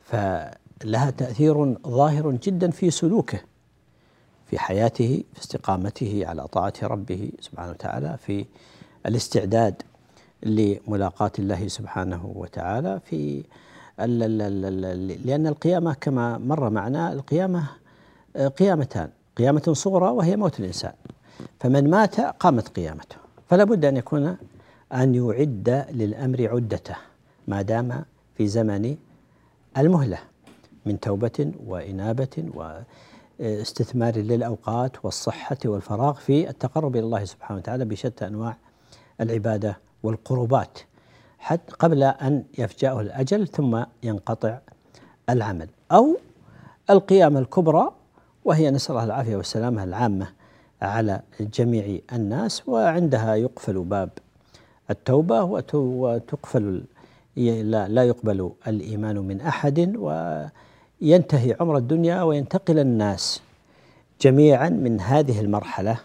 فلها 0.00 1.10
تأثير 1.10 1.74
ظاهر 1.74 2.30
جدا 2.30 2.70
في 2.70 2.90
سلوكه 2.90 3.40
في 4.46 4.58
حياته 4.58 5.24
في 5.34 5.40
استقامته 5.40 6.22
على 6.26 6.46
طاعة 6.46 6.72
ربه 6.82 7.30
سبحانه 7.40 7.70
وتعالى 7.70 8.16
في 8.26 8.46
الاستعداد 9.06 9.82
لملاقاة 10.42 11.32
الله 11.38 11.68
سبحانه 11.68 12.32
وتعالى 12.34 13.00
في 13.04 13.44
لأن 15.24 15.46
القيامة 15.46 15.94
كما 15.94 16.38
مر 16.38 16.70
معنا 16.70 17.12
القيامة 17.12 17.68
قيامتان 18.56 19.10
قيامة 19.36 19.62
صغرى 19.72 20.10
وهي 20.10 20.36
موت 20.36 20.60
الإنسان 20.60 20.92
فمن 21.60 21.90
مات 21.90 22.20
قامت 22.20 22.68
قيامته 22.68 23.16
فلا 23.48 23.64
بد 23.64 23.84
أن 23.84 23.96
يكون 23.96 24.36
أن 24.92 25.14
يعد 25.14 25.86
للأمر 25.90 26.48
عدته 26.48 26.96
ما 27.48 27.62
دام 27.62 28.04
في 28.34 28.48
زمن 28.48 28.96
المهلة 29.78 30.18
من 30.86 31.00
توبة 31.00 31.52
وإنابة 31.66 32.44
واستثمار 33.40 34.16
للأوقات 34.16 35.04
والصحة 35.04 35.58
والفراغ 35.64 36.14
في 36.14 36.50
التقرب 36.50 36.96
إلى 36.96 37.04
الله 37.04 37.24
سبحانه 37.24 37.58
وتعالى 37.60 37.84
بشتى 37.84 38.26
أنواع 38.26 38.56
العبادة 39.20 39.78
والقربات 40.02 40.78
حتى 41.38 41.72
قبل 41.78 42.02
أن 42.02 42.44
يفجأه 42.58 43.00
الأجل 43.00 43.48
ثم 43.48 43.82
ينقطع 44.02 44.58
العمل. 45.30 45.68
أو 45.92 46.16
القيامة 46.90 47.40
الكبرى 47.40 47.90
وهي 48.44 48.70
نسأل 48.70 48.90
الله 48.92 49.04
العافية 49.04 49.36
والسلامة 49.36 49.84
العامة 49.84 50.28
على 50.82 51.20
جميع 51.40 51.98
الناس 52.12 52.68
وعندها 52.68 53.34
يقفل 53.34 53.78
باب 53.78 54.10
التوبة 54.90 55.42
وتقفل 55.74 56.82
لا, 57.36 58.04
يقبل 58.04 58.50
الإيمان 58.66 59.18
من 59.18 59.40
أحد 59.40 59.78
ينتهي 61.00 61.56
عمر 61.60 61.76
الدنيا 61.76 62.22
وينتقل 62.22 62.78
الناس 62.78 63.42
جميعا 64.20 64.68
من 64.68 65.00
هذه 65.00 65.40
المرحلة 65.40 66.00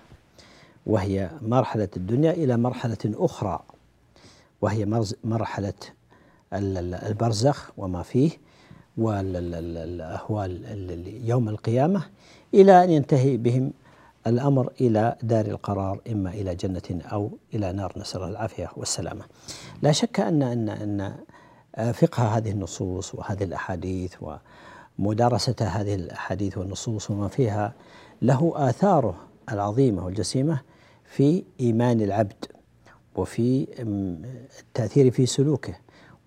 وهي 0.86 1.30
مرحلة 1.42 1.88
الدنيا 1.98 2.32
إلى 2.32 2.58
مرحلة 2.58 2.98
أخرى 3.06 3.60
وهي 4.62 5.04
مرحلة 5.24 5.74
البرزخ 6.54 7.72
وما 7.78 8.04
فيه 8.04 8.32
والأهوال 8.98 10.52
يوم 11.26 11.50
القيامة 11.50 12.04
إلى 12.54 12.84
أن 12.84 12.90
ينتهي 12.90 13.38
بهم 13.38 13.72
الأمر 14.28 14.74
إلى 14.82 15.16
دار 15.24 15.46
القرار 15.46 16.02
إما 16.12 16.30
إلى 16.30 16.56
جنة 16.56 17.02
أو 17.12 17.38
إلى 17.54 17.72
نار 17.74 17.94
نسأل 17.98 18.22
الله 18.22 18.30
العافية 18.32 18.70
والسلامة. 18.78 19.26
لا 19.82 19.92
شك 19.92 20.20
أن 20.20 20.44
أن 20.44 20.70
أن 20.70 21.14
فقه 21.94 22.24
هذه 22.24 22.52
النصوص 22.52 23.16
وهذه 23.16 23.44
الأحاديث 23.44 24.16
ومدارسة 25.00 25.56
هذه 25.62 25.96
الأحاديث 25.96 26.58
والنصوص 26.58 27.12
وما 27.12 27.28
فيها 27.28 27.74
له 28.22 28.54
آثاره 28.56 29.16
العظيمة 29.52 30.06
والجسيمة 30.06 30.62
في 31.06 31.44
إيمان 31.60 32.02
العبد 32.02 32.46
وفي 33.16 33.68
التأثير 34.60 35.12
في 35.12 35.26
سلوكه 35.26 35.76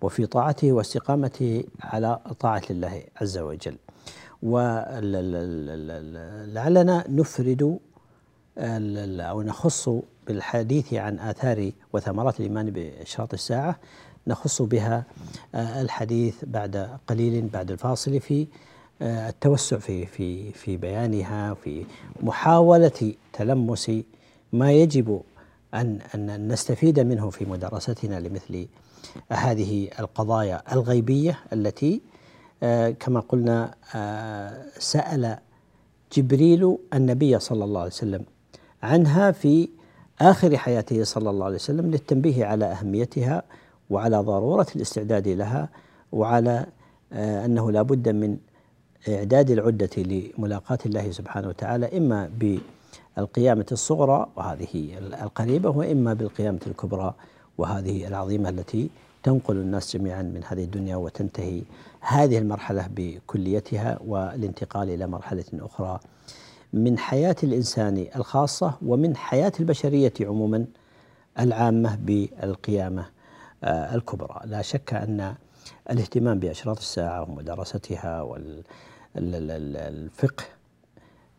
وفي 0.01 0.25
طاعته 0.25 0.71
واستقامته 0.71 1.63
على 1.81 2.19
طاعة 2.39 2.61
الله 2.69 3.03
عز 3.21 3.37
وجل. 3.37 3.77
ولعلنا 4.43 5.05
نفرد 7.09 7.79
أو 8.57 9.41
نخص 9.41 9.89
بالحديث 10.27 10.93
عن 10.93 11.19
آثار 11.19 11.71
وثمرات 11.93 12.39
الإيمان 12.39 12.71
بإشراط 12.71 13.33
الساعة 13.33 13.79
نخص 14.27 14.61
بها 14.61 15.03
الحديث 15.55 16.35
بعد 16.43 16.89
قليل 17.07 17.47
بعد 17.47 17.71
الفاصل 17.71 18.19
في 18.19 18.47
التوسع 19.01 19.77
في 19.77 20.05
في 20.05 20.51
في 20.51 20.77
بيانها 20.77 21.53
في 21.53 21.85
محاولة 22.23 23.13
تلمس 23.33 23.91
ما 24.53 24.71
يجب 24.71 25.21
أن 25.73 25.99
أن 26.15 26.47
نستفيد 26.47 26.99
منه 26.99 27.29
في 27.29 27.45
مدرستنا 27.45 28.19
لمثل 28.19 28.67
هذه 29.31 29.89
القضايا 29.99 30.73
الغيبية 30.73 31.39
التي 31.53 32.01
آه، 32.63 32.89
كما 32.89 33.19
قلنا 33.19 33.75
آه، 33.95 34.65
سأل 34.79 35.37
جبريل 36.13 36.77
النبي 36.93 37.39
صلى 37.39 37.63
الله 37.63 37.79
عليه 37.79 37.91
وسلم 37.91 38.25
عنها 38.83 39.31
في 39.31 39.69
آخر 40.21 40.57
حياته 40.57 41.03
صلى 41.03 41.29
الله 41.29 41.45
عليه 41.45 41.55
وسلم 41.55 41.91
للتنبيه 41.91 42.45
على 42.45 42.65
أهميتها 42.65 43.43
وعلى 43.89 44.17
ضرورة 44.17 44.67
الاستعداد 44.75 45.27
لها 45.27 45.69
وعلى 46.11 46.65
آه، 47.13 47.45
أنه 47.45 47.71
لا 47.71 47.81
بد 47.81 48.09
من 48.09 48.37
إعداد 49.09 49.51
العدة 49.51 49.89
لملاقاة 49.97 50.77
الله 50.85 51.11
سبحانه 51.11 51.47
وتعالى 51.47 51.97
إما 51.97 52.29
بالقيامة 53.17 53.65
الصغرى 53.71 54.27
وهذه 54.35 54.97
القريبة 55.23 55.69
وإما 55.69 56.13
بالقيامة 56.13 56.59
الكبرى 56.67 57.13
وهذه 57.57 58.07
العظيمة 58.07 58.49
التي 58.49 58.89
تنقل 59.23 59.55
الناس 59.55 59.97
جميعا 59.97 60.21
من 60.21 60.41
هذه 60.47 60.63
الدنيا 60.63 60.95
وتنتهي 60.95 61.61
هذه 61.99 62.37
المرحلة 62.37 62.89
بكليتها 62.95 63.99
والانتقال 64.07 64.89
إلى 64.89 65.07
مرحلة 65.07 65.45
أخرى. 65.53 65.99
من 66.73 66.97
حياة 66.97 67.35
الإنسان 67.43 68.07
الخاصة 68.15 68.73
ومن 68.81 69.15
حياة 69.15 69.51
البشرية 69.59 70.13
عموما 70.21 70.65
العامة 71.39 71.95
بالقيامة 71.95 73.05
آه، 73.63 73.95
الكبرى. 73.95 74.41
لا 74.45 74.61
شك 74.61 74.93
أن 74.93 75.35
الاهتمام 75.89 76.39
بأشراط 76.39 76.77
الساعة 76.77 77.21
ومدارستها 77.21 78.21
والفقه 79.15 80.43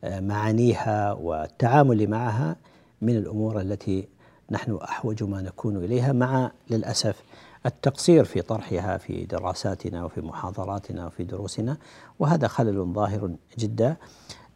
آه، 0.04 0.20
معانيها 0.20 1.12
والتعامل 1.12 2.10
معها 2.10 2.56
من 3.02 3.16
الأمور 3.16 3.60
التي 3.60 4.08
نحن 4.50 4.76
أحوج 4.82 5.22
ما 5.22 5.42
نكون 5.42 5.76
إليها 5.84 6.12
مع 6.12 6.50
للأسف 6.70 7.22
التقصير 7.66 8.24
في 8.24 8.42
طرحها 8.42 8.98
في 8.98 9.24
دراساتنا 9.24 10.04
وفي 10.04 10.20
محاضراتنا 10.20 11.06
وفي 11.06 11.24
دروسنا. 11.24 11.76
وهذا 12.18 12.48
خلل 12.48 12.92
ظاهر 12.94 13.30
جدا. 13.58 13.96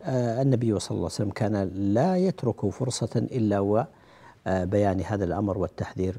النبي 0.06 0.78
صلى 0.78 0.90
الله 0.90 1.04
عليه 1.04 1.14
وسلم 1.14 1.30
كان 1.30 1.70
لا 1.94 2.16
يترك 2.16 2.66
فرصة 2.66 3.10
إلا 3.16 3.60
وبيان 3.60 5.00
هذا 5.00 5.24
الأمر 5.24 5.58
والتحذير 5.58 6.16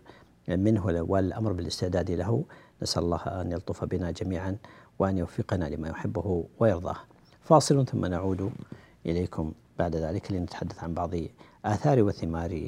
منه 0.48 0.86
والأمر 0.86 1.54
بالاستعداد 1.54 2.12
له. 2.12 2.44
نسأل 2.82 3.04
الله 3.04 3.18
أن 3.18 3.52
يلطف 3.52 3.84
بنا 3.84 4.12
جميعا 4.12 4.58
وأن 5.00 5.18
يوفقنا 5.18 5.66
لما 5.66 5.90
يحبه 5.90 6.46
ويرضاه. 6.60 6.98
فاصل 7.44 7.86
ثم 7.86 8.06
نعود 8.06 8.52
إليكم 9.06 9.52
بعد 9.80 9.96
ذلك 9.96 10.32
لنتحدث 10.32 10.84
عن 10.84 10.94
بعض 10.94 11.12
آثار 11.66 12.04
وثمار 12.04 12.68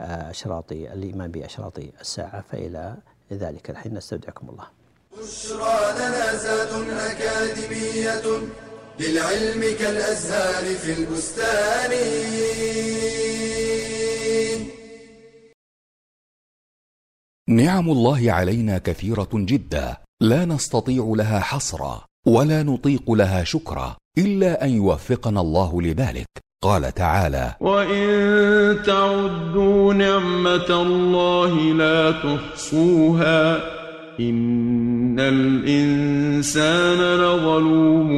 آه، 0.00 0.30
أشراط 0.30 0.72
الإيمان 0.72 1.30
بأشراط 1.30 1.78
الساعة. 2.00 2.40
فإلى 2.40 2.96
ذلك 3.32 3.70
الحين 3.70 3.94
نستودعكم 3.94 4.48
الله. 4.48 4.64
بشرى 5.18 5.74
أكاديمية. 7.10 8.48
للعلم 9.00 9.76
كالأزهار 9.78 10.74
في 10.74 10.92
البستان. 10.92 11.90
نعم 17.48 17.90
الله 17.90 18.32
علينا 18.32 18.78
كثيرة 18.78 19.28
جدا. 19.34 19.96
لا 20.22 20.44
نستطيع 20.44 21.12
لها 21.16 21.40
حصرا 21.40 22.04
ولا 22.26 22.62
نطيق 22.62 23.12
لها 23.12 23.44
شكرا 23.44 23.96
إلا 24.18 24.64
أن 24.64 24.70
يوفقنا 24.70 25.40
الله 25.40 25.82
لذلك. 25.82 26.26
قال 26.62 26.94
تعالى 26.94 27.54
وإن 27.60 28.82
تعدوا 28.86 29.94
نعمة 29.94 30.82
الله 30.82 31.54
لا 31.54 32.10
تحصوها 32.10 33.73
إن 34.20 35.20
الإنسان 35.20 36.98
لظلوم 37.16 38.10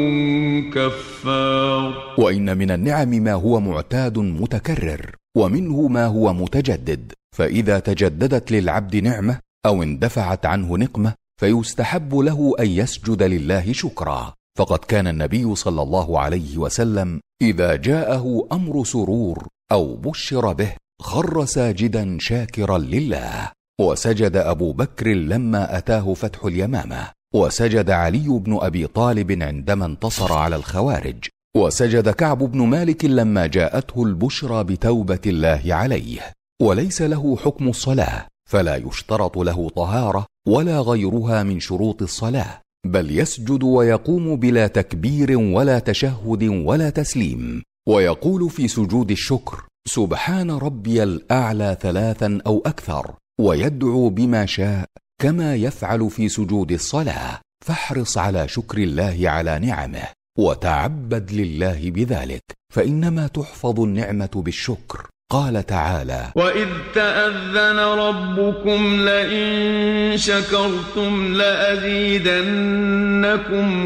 كفار. 0.70 2.14
وإن 2.18 2.59
من 2.59 2.70
النعم 2.70 3.09
ما 3.09 3.32
هو 3.32 3.61
معتاد 3.61 4.18
متكرر 4.18 5.16
ومنه 5.37 5.88
ما 5.88 6.06
هو 6.06 6.32
متجدد. 6.32 7.12
فإذا 7.37 7.78
تجددت 7.78 8.52
للعبد 8.52 8.96
نعمة 8.96 9.38
أو 9.66 9.82
اندفعت 9.82 10.46
عنه 10.46 10.78
نقمة 10.78 11.14
فيستحب 11.40 12.14
له 12.14 12.52
أن 12.61 12.66
يسجد 12.66 13.22
لله 13.22 13.72
شكرا. 13.72 14.35
فقد 14.59 14.78
كان 14.78 15.06
النبي 15.06 15.54
صلى 15.54 15.82
الله 15.82 16.20
عليه 16.20 16.59
وسلم 16.59 17.20
اذا 17.42 17.76
جاءه 17.76 18.48
أمر 18.52 18.85
سرور 18.85 19.46
أو 19.72 19.96
بشر 19.96 20.52
به 20.52 20.72
خر 21.00 21.44
ساجدا 21.44 22.16
شاكرا 22.20 22.78
لله. 22.78 23.56
وسجد 23.81 24.37
أبو 24.37 24.73
بكر 24.73 25.09
لما 25.09 25.79
أتاه 25.79 26.15
فتح 26.15 26.45
اليمامة 26.45 27.09
وسجد 27.35 27.91
علي 27.91 28.29
بن 28.29 28.59
أبي 28.61 28.87
طالب 28.87 29.43
عندما 29.43 29.87
انتصر 29.87 30.33
على 30.33 30.57
الخوارج 30.57 31.25
وسجد 31.57 32.09
كعب 32.09 32.39
بن 32.39 32.59
مالك 32.62 33.05
لما 33.05 33.47
جاءته 33.47 34.03
البشرى 34.03 34.65
بتوبة 34.65 35.21
الله 35.27 35.62
عليه. 35.67 36.33
وليس 36.62 37.03
له 37.03 37.37
حكم 37.37 37.69
الصلاة 37.69 38.27
فلا 38.51 38.77
يشترط 38.77 39.39
له 39.39 39.69
طهارة 39.69 40.27
ولا 40.49 40.81
غيرها 40.81 41.43
من 41.43 41.61
شروط 41.61 42.03
الصلاة 42.03 42.61
بل 42.87 43.19
يسجد 43.19 43.62
ويقوم 43.62 44.37
بلا 44.37 44.67
تكبير 44.67 45.39
ولا 45.39 45.79
تشهد 45.79 46.43
ولا 46.43 46.91
تسليم 46.91 47.62
ويقول 47.89 48.51
في 48.51 48.69
سجود 48.69 49.11
الشكر 49.11 49.65
سبحان 49.89 50.51
ربي 50.51 51.03
الأعلى 51.03 51.77
ثلاثا 51.81 52.39
أو 52.47 52.62
أكثر. 52.67 53.15
ويدعو 53.40 54.09
بما 54.09 54.46
شاء 54.46 54.85
كما 55.22 55.55
يفعل 55.55 56.11
في 56.11 56.29
سجود 56.29 56.72
الصلاة. 56.72 57.40
فاحرص 57.66 58.18
على 58.18 58.49
شكر 58.49 58.79
الله 58.79 59.18
على 59.25 59.59
نعمه 59.59 60.03
وتعبد 60.38 61.33
لله 61.33 61.90
بذلك 61.90 62.42
فإنما 62.75 63.27
تحفظ 63.27 63.81
النعمة 63.81 64.31
بالشكر. 64.35 65.07
قال 65.31 65.66
تعالى 65.66 66.33
وإذ 66.37 66.68
تأذن 66.94 67.79
ربكم 67.79 69.01
لئن 69.01 70.16
شكرتم 70.16 71.35
لأزيدنكم 71.35 72.46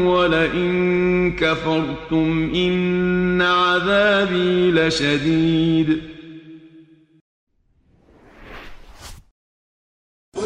ولئن 0.01 1.35
كفرتم 1.35 2.51
إن 2.55 3.41
عذابي 3.41 4.71
لشديد. 4.71 6.20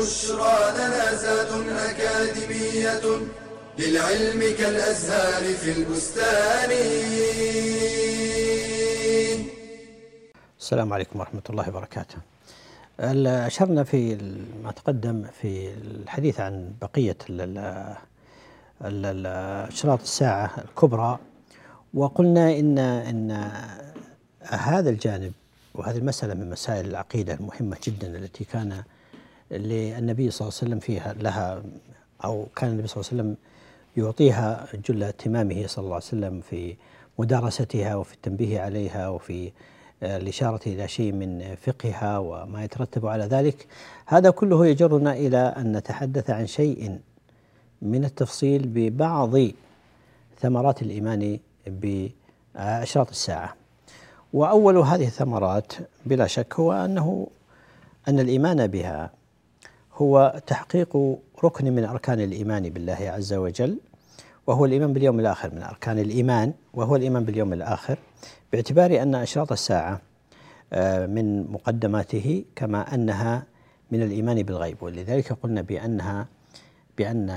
بشرى 0.06 0.58
لنا 0.78 1.16
زاد 1.16 1.52
أكاديمية 1.70 3.02
للعلم 3.80 4.56
كالأزهار 4.58 5.44
في 5.44 5.72
البستان 5.72 6.72
السلام 10.60 10.94
عليكم 10.94 11.20
ورحمة 11.20 11.42
الله 11.50 11.70
وبركاته. 11.70 12.16
أشرنا 13.00 13.84
في 13.84 14.16
ما 14.64 14.72
تقدم 14.72 15.26
في 15.42 15.74
الحديث 15.74 16.40
عن 16.40 16.74
بقية 16.82 17.18
أشراط 19.70 20.02
الساعة 20.02 20.52
الكبرى 20.58 21.20
وقلنا 21.94 22.60
إن 22.60 22.78
إن 22.80 23.52
هذا 24.42 24.90
الجانب 24.90 25.34
وهذه 25.76 25.98
المسألة 25.98 26.34
من 26.34 26.50
مسائل 26.50 26.86
العقيدة 26.86 27.34
المهمة 27.34 27.78
جدا 27.84 28.08
التي 28.18 28.44
كان 28.44 28.84
للنبي 29.52 30.32
صلى 30.32 30.48
الله 30.48 30.58
عليه 30.58 30.68
وسلم 30.68 30.80
فيها 30.80 31.14
لها 31.14 31.64
أو 32.26 32.46
كان 32.56 32.70
النبي 32.70 32.88
صلى 32.88 33.02
الله 33.02 33.12
عليه 33.12 33.22
وسلم 33.22 33.36
يعطيها 33.98 34.68
جل 34.90 35.04
اهتمامه 35.04 35.68
صلى 35.68 35.84
الله 35.84 35.96
عليه 35.96 36.06
وسلم 36.06 36.42
في 36.42 36.76
مدارستها 37.20 37.96
وفي 37.96 38.14
التنبيه 38.14 38.60
عليها 38.62 39.10
وفي 39.10 39.52
الإشارة 40.04 40.60
إلى 40.68 40.88
شيء 40.88 41.12
من 41.12 41.56
فقهها 41.56 42.18
وما 42.18 42.64
يترتب 42.64 43.06
على 43.06 43.24
ذلك. 43.24 43.68
هذا 44.06 44.30
كله 44.30 44.68
يجرنا 44.68 45.14
إلى 45.14 45.38
أن 45.38 45.78
نتحدث 45.78 46.30
عن 46.30 46.48
شيء 46.48 47.00
من 47.82 48.06
التفصيل 48.06 48.68
ببعض 48.68 49.38
ثمرات 50.42 50.82
الإيمان 50.82 51.40
بأشراط 51.68 53.10
الساعة. 53.10 53.56
وأول 54.34 54.78
هذه 54.78 55.08
الثمرات 55.08 55.74
بلا 56.06 56.28
شك 56.28 56.54
هو 56.54 56.74
أنه 56.74 57.28
أن 58.08 58.20
الإيمان 58.20 58.68
بها 58.68 59.12
هو 59.96 60.42
تحقيق 60.48 60.98
ركن 61.44 61.74
من 61.74 61.86
أركان 61.86 62.20
الإيمان 62.20 62.70
بالله 62.70 62.98
عز 63.00 63.34
وجل 63.34 63.80
وهو 64.48 64.66
الإيمان 64.66 64.94
باليوم 64.94 65.20
الآخر 65.20 65.56
من 65.56 65.64
أركان 65.64 66.00
الإيمان 66.00 66.54
وهو 66.74 66.96
الإيمان 66.96 67.24
باليوم 67.24 67.54
الآخر 67.54 67.98
باعتبار 68.52 69.02
أن 69.02 69.16
أشراط 69.16 69.52
الساعة 69.52 70.02
آه، 70.74 71.06
من 71.06 71.52
مقدماته 71.52 72.46
كما 72.56 72.96
أنها 72.96 73.44
من 73.92 74.02
الإيمان 74.02 74.44
بالغيب. 74.44 74.84
ولذلك 74.84 75.34
قلنا 75.34 75.62
بأنها 75.62 76.28
بأن 76.98 77.30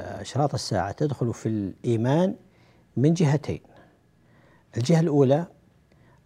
أشراط 0.00 0.54
الساعة 0.54 0.92
تدخل 0.92 1.34
في 1.34 1.48
الإيمان 1.48 2.34
من 2.96 3.14
جهتين. 3.14 3.60
الجهة 4.76 5.00
الأولى 5.00 5.46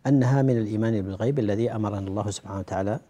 أنها 0.07 0.43
من 0.43 0.59
الإيمان 0.59 1.03
بالغيب 1.03 1.39
الذي 1.39 1.73
أمرنا 1.73 1.99
الله 2.09 2.31
سبحانه 2.31 2.59
وتعالى 2.59 3.01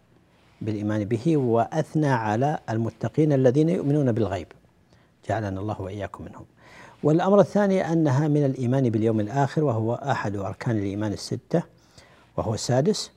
بالإيمان 0.61 1.05
به 1.05 1.37
وأثنى 1.37 2.07
على 2.07 2.59
المتقين 2.69 3.33
الذين 3.33 3.69
يؤمنون 3.69 4.11
بالغيب. 4.11 4.47
جعلنا 5.29 5.59
الله 5.59 5.81
وإياكم 5.81 6.23
منهم. 6.23 6.45
والأمر 7.03 7.39
الثاني 7.39 7.93
أنها 7.93 8.27
من 8.27 8.45
الإيمان 8.45 8.89
باليوم 8.89 9.19
الآخر 9.19 9.63
وهو 9.63 9.93
أحد 9.93 10.35
أركان 10.35 10.77
الإيمان 10.77 11.13
الستة 11.13 11.63
وهو 12.37 12.53
السادس. 12.53 13.11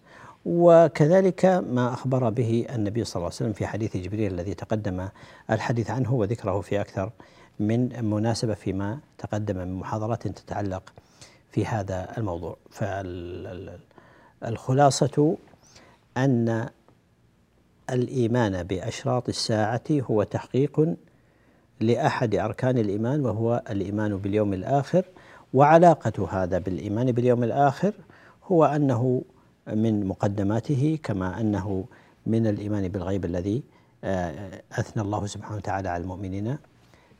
وكذلك 0.46 1.44
ما 1.44 1.92
أخبر 1.92 2.30
به 2.30 2.66
النبي 2.74 3.04
صلى 3.04 3.16
الله 3.16 3.26
عليه 3.26 3.36
وسلم 3.36 3.52
في 3.52 3.66
حديث 3.66 3.96
جبريل 3.96 4.32
الذي 4.32 4.54
تقدم 4.54 5.08
الحديث 5.50 5.90
عنه 5.90 6.14
وذكره 6.14 6.60
في 6.60 6.80
أكثر 6.80 7.10
من 7.60 8.04
مناسبة 8.04 8.54
فيما 8.54 8.98
تقدم 9.18 9.56
من 9.56 9.72
محاضرات 9.74 10.28
تتعلق 10.28 10.92
في 11.50 11.66
هذا 11.66 12.18
الموضوع. 12.18 12.56
فالخلاصة 14.40 15.36
أن 16.16 16.68
الإيمان 17.92 18.62
بأشراط 18.62 19.28
الساعة 19.28 19.82
هو 19.90 20.22
تحقيق 20.22 20.96
لأحد 21.80 22.34
أركان 22.34 22.78
الإيمان 22.78 23.26
وهو 23.26 23.62
الإيمان 23.70 24.16
باليوم 24.16 24.52
الآخر. 24.52 25.04
وعلاقة 25.54 26.28
هذا 26.42 26.58
بالإيمان 26.58 27.12
باليوم 27.12 27.44
الآخر 27.44 27.92
هو 28.44 28.64
أنه 28.64 29.22
من 29.66 30.06
مقدماته 30.06 30.98
كما 31.02 31.40
أنه 31.40 31.84
من 32.26 32.46
الإيمان 32.46 32.88
بالغيب 32.88 33.24
الذي 33.24 33.62
آه، 34.04 34.62
أثنى 34.72 35.02
الله 35.02 35.26
سبحانه 35.26 35.56
وتعالى 35.56 35.88
على 35.88 36.02
المؤمنين 36.02 36.58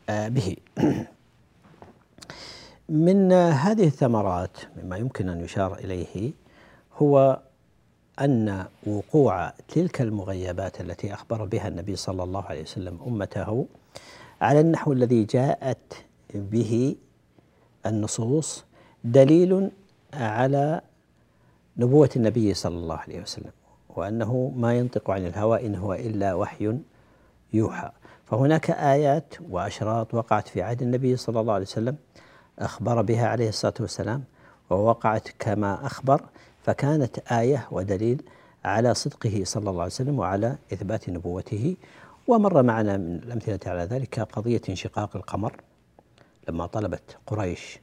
آه، 0.09 0.29
به. 0.29 0.57
من 2.89 3.33
هذه 3.33 3.87
الثمرات 3.87 4.57
مما 4.83 4.97
يمكن 4.97 5.29
أن 5.29 5.41
يشار 5.41 5.75
إليه 5.75 6.33
هو 6.97 7.41
أن 8.21 8.67
وقوع 8.87 9.53
تلك 9.69 10.01
المغيبات 10.01 10.81
التي 10.81 11.15
أخبر 11.15 11.45
بها 11.45 11.69
النبي 11.69 11.97
صلى 11.97 12.23
الله 12.23 12.45
عليه 12.45 12.63
وسلم 12.63 12.99
أمته 13.07 13.67
على 14.41 14.61
النحو 14.61 14.93
الذي 14.93 15.25
جاءت 15.25 16.05
به 16.35 16.97
النصوص 17.87 18.65
دليل 19.05 19.71
على 20.15 20.81
نبوة 21.77 22.11
النبي 22.17 22.55
صلى 22.55 22.77
الله 22.77 22.97
عليه 22.97 23.21
وسلم 23.21 23.51
وأنه 23.89 24.53
ما 24.57 24.79
ينطق 24.79 25.11
عن 25.11 25.27
الهوى 25.27 25.67
إن 25.67 25.75
هو 25.75 25.95
إلا 25.95 26.35
وحي 26.35 26.79
يوحى. 27.53 27.91
فهناك 28.25 28.71
آيات 28.71 29.35
وأشراط 29.51 30.15
وقعت 30.15 30.49
في 30.49 30.63
عهد 30.63 30.83
النبي 30.83 31.17
صلى 31.17 31.41
الله 31.41 31.53
عليه 31.53 31.65
وسلم 31.65 31.97
أخبر 32.59 33.03
بها 33.03 33.29
عليه 33.29 33.49
الصلاة 33.49 33.75
والسلام 33.81 34.25
ووقعت 34.71 35.29
كما 35.39 35.87
أخبر 35.87 36.23
فكانت 36.63 37.19
آية 37.19 37.69
ودليل 37.71 38.23
على 38.65 38.95
صدقه 38.95 39.41
صلى 39.45 39.71
الله 39.71 39.83
عليه 39.83 39.93
وسلم 39.93 40.19
وعلى 40.19 40.57
إثبات 40.73 41.11
نبوته. 41.11 41.77
ومر 42.29 42.63
معنا 42.63 42.97
من 42.97 43.17
الأمثلة 43.17 43.61
على 43.67 43.83
ذلك 43.83 44.21
قضية 44.21 44.61
انشقاق 44.69 45.17
القمر. 45.17 45.57
لما 46.49 46.67
طلبت 46.67 47.19
قريش 47.27 47.79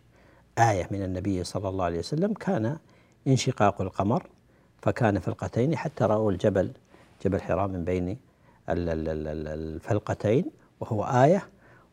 آية 0.59 0.87
من 0.91 1.03
النبي 1.03 1.43
صلى 1.43 1.69
الله 1.69 1.85
عليه 1.85 1.99
وسلم 1.99 2.33
كان 2.33 2.77
انشقاق 3.27 3.81
القمر 3.81 4.23
فكان 4.81 5.19
فلقتين 5.19 5.77
حتى 5.77 6.03
رأوا 6.03 6.31
الجبل 6.31 6.71
جبل 7.25 7.41
حراء 7.41 7.67
من 7.67 7.83
بين 7.85 8.17
الفلقتين 8.69 10.45
وهو 10.79 11.03
آية 11.03 11.43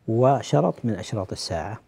وشرط 0.07 0.75
من 0.83 0.93
أشراط 0.93 1.31
الساعة. 1.31 1.79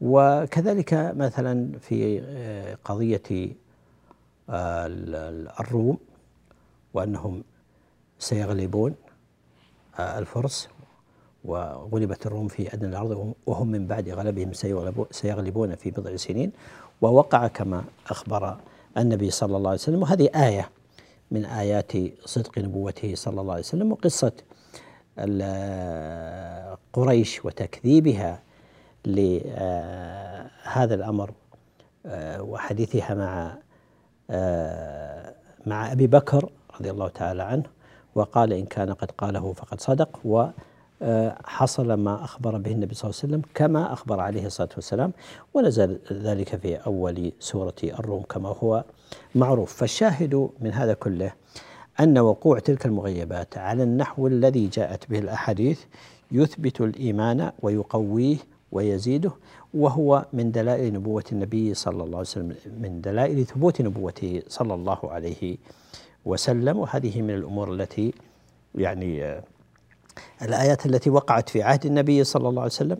وكذلك 0.00 0.94
مثلا 1.16 1.78
في 1.78 2.20
آه، 2.24 2.78
قضية 2.84 3.52
الروم 4.52 5.98
وأنهم 6.94 7.44
سيغلبون 8.18 8.94
آه، 9.98 10.18
الفرس 10.18 10.68
وغلبت 11.44 12.26
الروم 12.26 12.48
في 12.48 12.74
أدنى 12.74 12.88
الأرض 12.88 13.34
وهم 13.46 13.68
من 13.68 13.86
بعد 13.86 14.08
غلبهم 14.08 14.52
سيغلبون 15.10 15.74
في 15.74 15.90
بضع 15.90 16.16
سنين. 16.16 16.52
ووقع 17.02 17.46
كما 17.46 17.84
أخبر 18.10 18.56
النبي 18.98 19.30
صلى 19.30 19.56
الله 19.56 19.70
عليه 19.70 19.80
وسلم 19.80 20.02
وهذه 20.02 20.30
آية 20.34 20.70
من 21.30 21.44
آيات 21.44 21.92
صدق 22.24 22.58
نبوته 22.58 23.14
صلى 23.14 23.40
الله 23.40 23.52
عليه 23.52 23.62
وسلم 23.62 23.92
وقصة 23.92 24.32
قريش 26.92 27.44
وتكذيبها 27.44 28.42
لهذا 29.06 30.94
الأمر 30.94 31.32
آه، 32.06 32.42
وحديثها 32.42 33.14
مع 33.14 33.46
آه، 33.46 33.58
مع 35.66 35.92
أبي 35.92 36.06
بكر 36.06 36.48
رضي 36.80 36.90
الله 36.90 37.08
تعالى 37.08 37.42
عنه 37.42 37.62
وقال 38.14 38.52
إن 38.52 38.64
كان 38.64 38.92
قد 38.92 39.10
قاله 39.10 39.52
فقد 39.52 39.80
صدق 39.80 40.20
وحصل 40.24 41.92
ما 41.92 42.24
أخبر 42.24 42.58
به 42.58 42.70
النبي 42.72 42.94
صلى 42.94 43.10
الله 43.10 43.20
عليه 43.22 43.28
وسلم 43.34 43.42
كما 43.54 43.92
أخبر 43.92 44.20
عليه 44.20 44.46
الصلاة 44.46 44.68
والسلام 44.76 45.12
ونزل 45.54 45.98
ذلك 46.12 46.56
في 46.56 46.76
أول 46.76 47.32
سورة 47.40 47.74
الروم 47.84 48.22
كما 48.22 48.48
هو 48.48 48.84
معروف. 49.34 49.74
فالشاهد 49.74 50.48
من 50.60 50.72
هذا 50.72 50.94
كله 50.94 51.32
أن 52.00 52.18
وقوع 52.18 52.58
تلك 52.58 52.86
المغيبات 52.86 53.58
على 53.58 53.82
النحو 53.82 54.26
الذي 54.26 54.66
جاءت 54.68 55.10
به 55.10 55.18
الأحاديث 55.18 55.80
يثبت 56.32 56.80
الإيمان 56.80 57.52
ويقويه 57.62 58.36
ويزيده 58.72 59.30
وهو 59.74 60.26
من 60.32 60.52
دلائل 60.52 60.92
نبوة 60.92 61.24
النبي 61.32 61.74
صلى 61.74 61.92
الله 61.92 62.18
عليه 62.18 62.18
وسلم 62.18 62.54
من 62.80 63.00
دلائل 63.00 63.46
ثبوت 63.46 63.80
نبوته 63.80 64.42
صلى 64.48 64.74
الله 64.74 64.98
عليه 65.04 65.56
وسلم. 66.24 66.78
وهذه 66.78 67.22
من 67.22 67.30
الأمور 67.30 67.72
التي 67.74 68.14
يعني 68.74 69.24
آه، 69.24 69.42
الآيات 70.42 70.86
التي 70.86 71.10
وقعت 71.10 71.48
في 71.48 71.62
عهد 71.62 71.86
النبي 71.86 72.24
صلى 72.24 72.48
الله 72.48 72.62
عليه 72.62 72.72
وسلم 72.72 72.98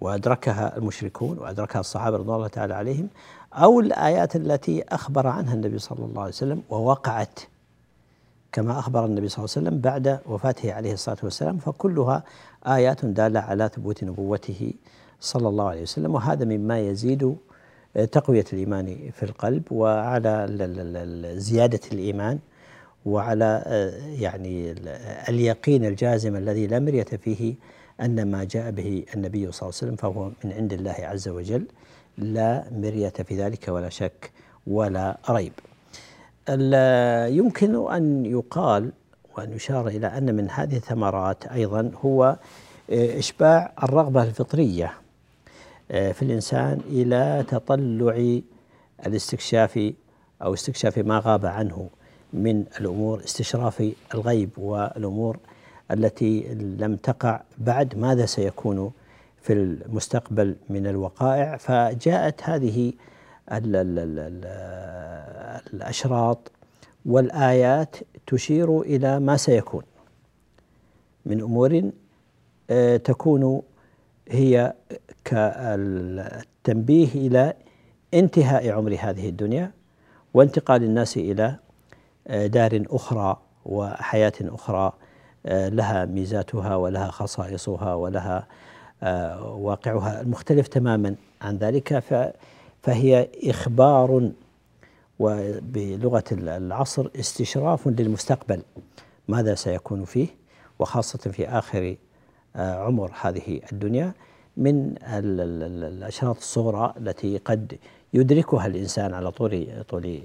وأدركها 0.00 0.76
المشركون 0.76 1.38
وأدركها 1.38 1.80
الصحابة 1.80 2.16
رضوان 2.16 2.36
الله 2.36 2.48
تعالى 2.48 2.74
عليهم 2.74 3.08
أو 3.54 3.80
الآيات 3.80 4.36
التي 4.36 4.82
أخبر 4.82 5.26
عنها 5.26 5.54
النبي 5.54 5.78
صلى 5.78 6.04
الله 6.04 6.20
عليه 6.20 6.32
وسلم 6.32 6.62
ووقعت 6.70 7.40
كما 8.52 8.78
أخبر 8.78 9.04
النبي 9.04 9.28
صلى 9.28 9.44
الله 9.44 9.54
عليه 9.56 9.66
وسلم 9.68 9.80
بعد 9.80 10.20
وفاته 10.26 10.72
عليه 10.72 10.92
الصلاة 10.92 11.16
والسلام. 11.22 11.58
فكلها 11.58 12.22
آيات 12.66 13.04
دالة 13.04 13.40
على 13.40 13.70
ثبوت 13.74 14.04
نبوته 14.04 14.72
صلى 15.20 15.48
الله 15.48 15.68
عليه 15.68 15.82
وسلم 15.82 16.14
وهذا 16.14 16.44
مما 16.44 16.80
يزيد 16.80 17.36
تقوية 18.12 18.44
الإيمان 18.52 19.10
في 19.12 19.22
القلب 19.22 19.62
وعلى 19.70 20.46
زيادة 21.36 21.80
الإيمان 21.92 22.38
وعلى 23.06 23.62
يعني 24.20 24.74
اليقين 25.28 25.84
الجازم 25.84 26.36
الذي 26.36 26.66
لا 26.66 26.78
مرية 26.78 27.02
فيه 27.04 27.54
أن 28.00 28.30
ما 28.30 28.44
جاء 28.44 28.70
به 28.70 29.04
النبي 29.14 29.52
صلى 29.52 29.68
الله 29.68 29.78
عليه 29.82 29.92
وسلم 29.92 29.96
فهو 29.96 30.30
من 30.44 30.52
عند 30.52 30.72
الله 30.72 30.96
عز 30.98 31.28
وجل 31.28 31.64
لا 32.18 32.64
مرية 32.72 33.08
في 33.08 33.36
ذلك 33.42 33.68
ولا 33.68 33.88
شك 33.88 34.30
ولا 34.66 35.18
ريب. 35.30 35.52
يمكن 37.36 37.92
أن 37.92 38.26
يقال 38.26 38.92
وأن 39.36 39.52
يشار 39.52 39.88
إلى 39.88 40.06
أن 40.06 40.34
من 40.34 40.50
هذه 40.50 40.76
الثمرات 40.76 41.46
أيضا 41.46 41.90
هو 42.04 42.36
إشباع 42.90 43.72
الرغبة 43.82 44.22
الفطرية. 44.22 44.92
في 45.90 46.22
الإنسان 46.22 46.80
إلى 46.88 47.44
تطلع 47.48 48.40
الاستكشاف 49.06 49.92
أو 50.42 50.54
استكشاف 50.54 50.98
ما 50.98 51.22
غاب 51.24 51.46
عنه 51.46 51.88
من 52.32 52.64
الأمور 52.80 53.24
استشراف 53.24 53.92
الغيب 54.14 54.50
والأمور 54.58 55.38
التي 55.90 56.54
لم 56.78 56.96
تقع 56.96 57.40
بعد 57.58 57.98
ماذا 57.98 58.26
سيكون 58.26 58.90
في 59.42 59.52
المستقبل 59.52 60.56
من 60.70 60.86
الوقائع. 60.86 61.56
فجاءت 61.56 62.42
هذه 62.42 62.92
ال 63.52 63.76
ال 63.76 63.98
ال 63.98 64.44
الأشراط 65.74 66.52
والآيات 67.06 67.96
تشير 68.26 68.80
إلى 68.80 69.20
ما 69.20 69.36
سيكون. 69.36 69.82
من 71.26 71.40
أمور 71.40 71.90
آه، 72.70 72.96
تكون 72.96 73.62
هي 74.28 74.74
كالتنبيه 75.24 77.08
إلى 77.14 77.54
انتهاء 78.14 78.70
عمر 78.70 78.96
هذه 79.00 79.28
الدنيا 79.28 79.70
وانتقال 80.34 80.84
الناس 80.84 81.16
إلى 81.16 81.56
آه، 82.26 82.46
دار 82.46 82.82
أخرى 82.90 83.36
وحياة 83.64 84.32
أخرى 84.40 84.92
آه، 85.46 85.68
لها 85.68 86.04
ميزاتها 86.04 86.76
ولها 86.76 87.10
خصائصها 87.10 87.94
ولها 87.94 88.46
واقعها 89.42 90.20
المختلف 90.20 90.68
تماما 90.68 91.14
عن 91.42 91.56
ذلك. 91.56 92.02
فهي 92.82 93.28
إخبار 93.44 94.30
وبلغة 95.18 96.24
العصر 96.32 97.08
استشراف 97.20 97.88
للمستقبل 97.88 98.62
ماذا 99.28 99.54
سيكون 99.54 100.04
فيه؟ 100.04 100.28
وخاصة 100.78 101.18
في 101.18 101.48
آخر 101.48 101.78
آه، 101.88 101.96
عمر 102.56 103.10
هذه 103.20 103.60
الدنيا 103.72 104.12
من 104.56 104.94
الأشراط 105.02 106.36
الصغرى 106.36 106.94
التي 106.96 107.38
قد 107.38 107.78
يدركها 108.14 108.66
الإنسان 108.66 109.14
على 109.14 109.30
طول 109.30 109.66
طول 109.88 110.20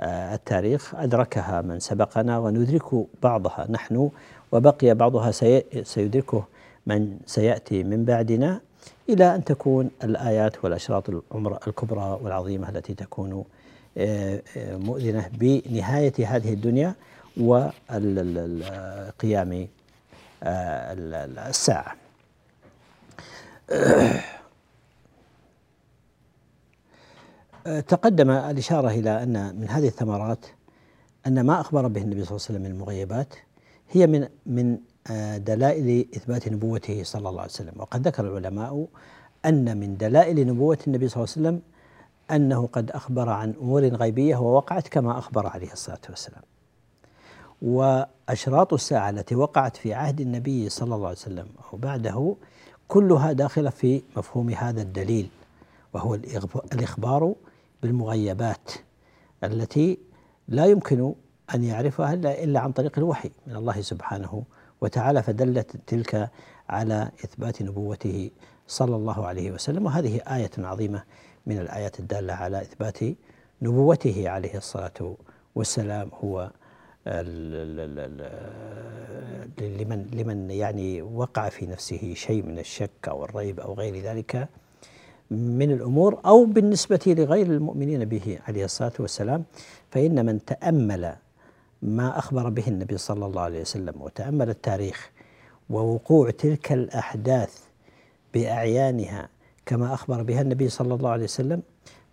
آه، 0.00 0.34
التاريخ. 0.34 0.94
أدركها 0.94 1.62
من 1.62 1.80
سبقنا 1.80 2.38
وندرك 2.38 3.06
بعضها 3.22 3.66
نحن 3.70 4.10
وبقي 4.52 4.94
بعضها 4.94 5.30
سيدركه 5.82 6.44
من 6.86 7.18
سيأتي 7.26 7.82
من 7.84 8.04
بعدنا 8.04 8.60
إلى 9.08 9.34
أن 9.34 9.44
تكون 9.44 9.90
الآيات 10.04 10.64
والأشراط 10.64 11.10
العمر 11.10 11.58
الكبرى 11.66 12.18
والعظيمة 12.22 12.68
التي 12.68 12.94
تكون 12.94 13.44
آه، 13.98 14.42
مؤذنة 14.56 15.30
بنهاية 15.32 16.12
هذه 16.26 16.52
الدنيا 16.52 16.94
آه، 17.40 19.12
الساعة. 20.42 21.96
تقدم 27.88 28.30
الإشارة 28.30 28.88
إلى 28.88 29.22
أن 29.22 29.56
من 29.60 29.68
هذه 29.68 29.86
الثمرات 29.86 30.46
أن 31.26 31.40
ما 31.40 31.60
أخبر 31.60 31.86
به 31.88 32.02
النبي 32.02 32.24
صلى 32.24 32.36
الله 32.36 32.46
عليه 32.48 32.58
وسلم 32.58 32.62
من 32.62 32.70
المغيبات 32.70 33.34
هي 33.90 34.06
من 34.06 34.28
من 34.46 34.78
آه، 35.10 35.36
دلائل 35.36 36.08
إثبات 36.16 36.48
نبوته 36.48 37.02
صلى 37.04 37.28
الله 37.28 37.40
عليه 37.40 37.50
وسلم. 37.50 37.72
وقد 37.76 38.06
ذكر 38.08 38.26
العلماء 38.26 38.86
أن 39.44 39.76
من 39.76 39.96
دلائل 39.96 40.46
نبوة 40.46 40.78
النبي 40.86 41.08
صلى 41.08 41.24
الله 41.24 41.34
عليه 41.36 41.48
وسلم 41.48 41.62
أنه 42.30 42.66
قد 42.66 42.90
أخبر 42.90 43.28
عن 43.28 43.54
أمور 43.60 43.82
غيبية 43.86 44.36
ووقعت 44.36 44.88
كما 44.88 45.18
أخبر 45.18 45.46
عليه 45.46 45.72
الصلاة 45.72 46.00
والسلام. 46.08 46.42
وأشراط 47.62 48.72
الساعة 48.72 49.10
التي 49.10 49.34
وقعت 49.34 49.76
في 49.76 49.94
عهد 49.94 50.20
النبي 50.20 50.68
صلى 50.68 50.94
الله 50.94 51.06
عليه 51.06 51.16
وسلم 51.16 51.46
أو 51.72 51.78
بعده 51.78 52.36
كلها 52.88 53.32
داخلة 53.32 53.70
في 53.70 54.02
مفهوم 54.16 54.50
هذا 54.50 54.82
الدليل 54.82 55.28
وهو 55.92 56.14
الإخبار 56.72 57.34
بالمغيبات 57.82 58.70
التي 59.44 59.98
لا 60.48 60.66
يمكن 60.66 61.14
أن 61.54 61.64
يعرفها 61.64 62.14
إلا 62.14 62.60
عن 62.60 62.72
طريق 62.72 62.98
الوحي 62.98 63.30
من 63.46 63.56
الله 63.56 63.80
سبحانه 63.80 64.42
وتعالى 64.80 65.22
فدلت 65.22 65.76
تلك 65.86 66.30
على 66.68 67.10
إثبات 67.24 67.62
نبوته 67.62 68.30
صلى 68.66 68.96
الله 68.96 69.26
عليه 69.26 69.52
وسلم. 69.52 69.86
وهذه 69.86 70.16
آية 70.16 70.50
عظيمة 70.58 71.02
من 71.46 71.58
الآيات 71.58 72.00
الدالة 72.00 72.32
على 72.32 72.62
إثبات 72.62 72.98
نبوته 73.62 74.28
عليه 74.30 74.56
الصلاة 74.56 75.16
والسلام 75.54 76.10
هو 76.24 76.50
لمن 79.60 80.06
لمن 80.12 80.50
يعني 80.50 81.02
وقع 81.02 81.48
في 81.48 81.66
نفسه 81.66 82.14
شيء 82.14 82.42
من 82.42 82.58
الشك 82.58 83.08
أو 83.08 83.24
الريب 83.24 83.60
أو 83.60 83.74
غير 83.74 84.02
ذلك 84.02 84.48
من 85.30 85.70
الأمور 85.70 86.20
أو 86.26 86.44
بالنسبة 86.44 87.00
لغير 87.06 87.46
المؤمنين 87.46 88.04
به 88.04 88.38
عليه 88.48 88.64
الصلاة 88.64 88.92
والسلام 88.98 89.44
فإن 89.90 90.26
من 90.26 90.44
تأمل 90.44 91.16
ما 91.82 92.18
أخبر 92.18 92.48
به 92.48 92.68
النبي 92.68 92.96
صلى 92.98 93.26
الله 93.26 93.42
عليه 93.42 93.60
وسلم 93.60 94.02
وتأمل 94.02 94.50
التاريخ 94.50 95.10
ووقوع 95.70 96.30
تلك 96.30 96.72
الأحداث 96.72 97.60
بأعيانها 98.34 99.28
كما 99.66 99.94
أخبر 99.94 100.22
بها 100.22 100.40
النبي 100.40 100.68
صلى 100.68 100.94
الله 100.94 101.10
عليه 101.10 101.24
وسلم 101.24 101.62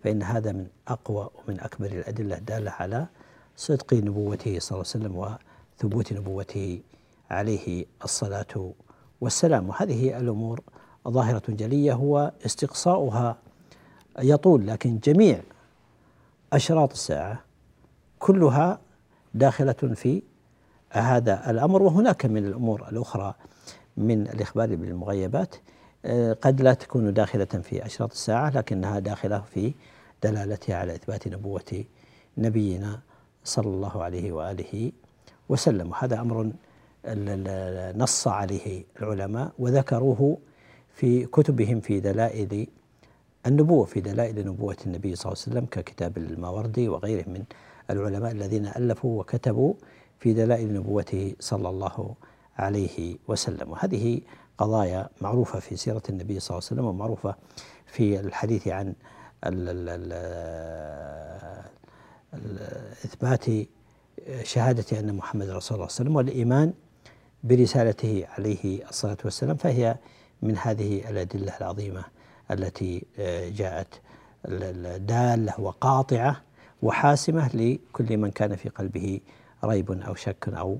فإن 0.04 0.22
هذا 0.22 0.52
من 0.52 0.66
أقوى 0.88 1.30
ومن 1.34 1.60
أكبر 1.60 1.86
الأدلة 1.86 2.36
الداله 2.36 2.70
على 2.70 3.06
صدق 3.56 3.94
نبوته 3.94 4.58
صلى 4.58 4.76
الله 4.76 4.90
عليه 4.94 5.06
وسلم 5.06 5.38
وثبوت 5.78 6.12
نبوته 6.12 6.80
عليه 7.30 7.84
الصلاة 8.04 8.72
والسلام. 9.20 9.68
وهذه 9.68 10.18
الأمور 10.18 10.60
ظاهرة 11.08 11.42
جلية 11.48 11.92
هو 11.92 12.32
استقصاؤها 12.46 13.36
يطول 14.18 14.66
لكن 14.66 14.98
جميع 14.98 15.40
أشراط 16.52 16.92
الساعة 16.92 17.40
كلها 18.18 18.78
داخلة 19.34 19.72
في 19.72 20.22
هذا 20.90 21.50
الأمر. 21.50 21.82
وهناك 21.82 22.26
من 22.26 22.46
الأمور 22.46 22.88
الأخرى 22.88 23.34
من 23.96 24.22
الإخبار 24.22 24.76
بالمغيبات 24.76 25.54
آه، 26.04 26.32
قد 26.32 26.60
لا 26.60 26.74
تكون 26.74 27.12
داخلة 27.12 27.44
في 27.44 27.86
أشراط 27.86 28.12
الساعة 28.12 28.50
لكنها 28.50 28.98
داخلة 28.98 29.40
في 29.40 29.74
دلالتها 30.22 30.76
على 30.76 30.94
إثبات 30.94 31.28
نبوة 31.28 31.84
نبينا 32.38 33.00
صلى 33.44 33.66
الله 33.66 34.02
عليه 34.02 34.32
وآله 34.32 34.92
وسلم. 35.48 35.90
وهذا 35.90 36.20
أمر 36.20 36.52
نص 37.96 38.28
عليه 38.28 38.84
العلماء 39.00 39.52
وذكروه 39.58 40.38
في 40.94 41.26
كتبهم 41.26 41.80
في 41.80 42.00
دلائل 42.00 42.66
النبوة 43.46 43.84
في 43.84 44.00
دلائل 44.00 44.46
نبوة 44.48 44.76
النبي 44.86 45.14
صلى 45.14 45.32
الله 45.32 45.42
عليه 45.42 45.52
وسلم 45.52 45.66
ككتاب 45.70 46.18
الماوردي 46.18 46.88
وغيره 46.88 47.28
من 47.28 47.44
العلماء 47.90 48.32
الذين 48.32 48.66
ألفوا 48.66 49.20
وكتبوا 49.20 49.74
في 50.18 50.32
دلائل 50.32 50.74
نبوته 50.74 51.34
صلى 51.40 51.68
الله 51.68 52.14
عليه 52.56 53.16
وسلم. 53.28 53.70
وهذه 53.70 54.20
قضايا 54.58 55.08
معروفة 55.20 55.58
في 55.58 55.76
سيرة 55.76 56.02
النبي 56.08 56.40
صلى 56.40 56.50
الله 56.58 56.68
عليه 56.70 56.80
وسلم 56.80 56.84
ومعروفة 56.84 57.34
في 57.86 58.20
الحديث 58.20 58.68
عن 58.68 58.94
إثبات 63.04 63.44
شهادة 64.42 65.00
أن 65.00 65.14
محمد 65.14 65.48
رسول 65.50 65.50
الله 65.50 65.60
صلى 65.60 65.76
الله 65.76 65.84
عليه 65.84 65.94
وسلم 65.94 66.16
والإيمان 66.16 66.72
برسالته 67.44 68.26
عليه 68.38 68.88
الصلاة 68.88 69.16
والسلام 69.24 69.56
فهي 69.56 69.96
من 70.42 70.56
هذه 70.56 71.10
الأدلة 71.10 71.56
العظيمة 71.60 72.04
التي 72.50 73.04
جاءت 73.56 73.88
دالة 74.98 75.60
وقاطعة 75.60 76.42
وحاسمة 76.82 77.48
لكل 77.54 78.16
من 78.16 78.30
كان 78.30 78.56
في 78.56 78.68
قلبه 78.68 79.20
ريب 79.64 79.92
أو 79.92 80.14
شك 80.14 80.48
أو 80.48 80.78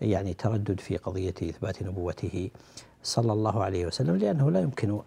يعني 0.00 0.34
تردد 0.34 0.80
في 0.80 0.96
قضية 0.96 1.34
إثبات 1.42 1.82
نبوته 1.82 2.50
صلى 3.02 3.32
الله 3.32 3.64
عليه 3.64 3.86
وسلم 3.86 4.16
لأنه 4.16 4.50
لا 4.50 4.60
يمكن 4.60 5.00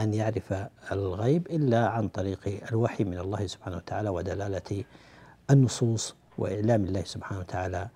أن 0.00 0.14
يعرف 0.14 0.54
الغيب 0.92 1.46
إلا 1.46 1.88
عن 1.88 2.08
طريق 2.08 2.60
الوحي 2.72 3.04
من 3.04 3.18
الله 3.18 3.46
سبحانه 3.46 3.76
وتعالى 3.76 4.08
ودلالة 4.08 4.84
النصوص 5.50 6.14
وإعلام 6.38 6.84
الله 6.84 7.04
سبحانه 7.04 7.40
وتعالى 7.40 7.88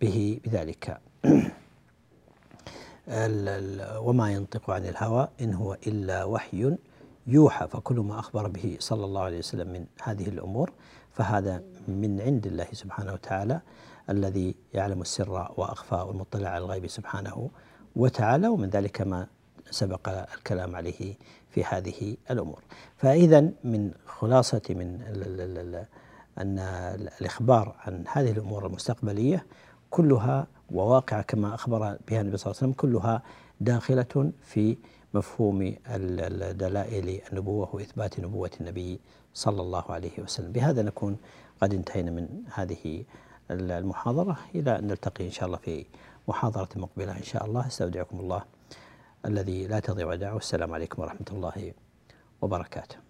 به 0.00 0.40
بذلك. 0.44 1.00
وما 4.06 4.32
ينطق 4.32 4.70
عن 4.70 4.86
الهوى 4.86 5.28
إن 5.40 5.54
هو 5.54 5.76
إلا 5.86 6.24
وحي 6.24 6.76
يوحى 7.26 7.68
فكل 7.68 7.94
ما 7.94 8.18
أخبر 8.18 8.48
به 8.48 8.76
صلى 8.80 9.04
الله 9.04 9.22
عليه 9.22 9.38
وسلم 9.38 9.72
من 9.72 9.86
هذه 10.02 10.28
الأمور 10.28 10.72
فهذا 11.12 11.62
من 11.88 12.20
عند 12.20 12.46
الله 12.46 12.66
سبحانه 12.72 13.12
وتعالى 13.12 13.60
الذي 14.10 14.54
يعلم 14.74 15.00
السر 15.00 15.30
وأخفى 15.30 15.94
والمطلع 15.94 16.48
على 16.48 16.64
الغيب 16.64 16.86
سبحانه 16.86 17.50
وتعالى 17.96 18.48
ومن 18.48 18.68
ذلك 18.68 19.00
ما 19.00 19.26
سبق 19.70 20.08
الكلام 20.08 20.76
عليه 20.76 21.14
في 21.50 21.64
هذه 21.64 22.16
الأمور. 22.30 22.62
فإذا 22.96 23.40
من 23.64 23.90
خلاصة 24.06 24.62
من 24.70 25.02
أن 26.40 26.58
الإخبار 27.20 27.74
عن 27.78 28.04
هذه 28.12 28.30
الأمور 28.30 28.66
المستقبلية 28.66 29.46
كلها 29.90 30.46
وواقعة 30.70 31.22
كما 31.22 31.54
أخبر 31.54 31.78
بها 32.08 32.20
النبي 32.20 32.36
صلى 32.36 32.50
الله 32.50 32.62
عليه 32.62 32.72
وسلم 32.72 32.72
كلها 32.72 33.22
داخلة 33.60 34.32
في 34.42 34.76
مفهوم 35.14 35.74
دلائل 36.52 37.20
النبوة 37.32 37.74
وإثبات 37.74 38.20
نبوة 38.20 38.50
النبي 38.60 39.00
صلى 39.34 39.62
الله 39.62 39.84
عليه 39.90 40.18
وسلم. 40.18 40.52
بهذا 40.52 40.82
نكون 40.82 41.16
قد 41.60 41.74
انتهينا 41.74 42.10
من 42.10 42.28
هذه 42.54 43.04
المحاضرة. 43.50 44.36
إلى 44.54 44.78
أن 44.78 44.86
نلتقي 44.86 45.26
إن 45.26 45.30
شاء 45.30 45.46
الله 45.46 45.58
في 45.58 45.86
محاضرة 46.28 46.68
مقبلة 46.76 47.16
إن 47.16 47.22
شاء 47.22 47.44
الله. 47.44 47.66
أستودعكم 47.66 48.20
الله 48.20 48.42
الذي 49.24 49.66
لا 49.66 49.80
تضيع 49.80 50.06
ودائعه 50.06 50.34
والسلام 50.34 50.72
عليكم 50.74 51.02
ورحمة 51.02 51.26
الله 51.32 51.72
وبركاته. 52.42 53.09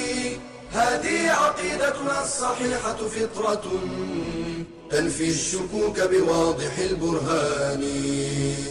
هذه 0.73 1.29
عقيدتنا 1.29 2.23
الصحيحة 2.23 2.95
فطرة 2.95 3.63
تنفي 4.91 5.29
الشكوك 5.29 5.99
بواضح 5.99 6.77
البرهان. 6.77 7.83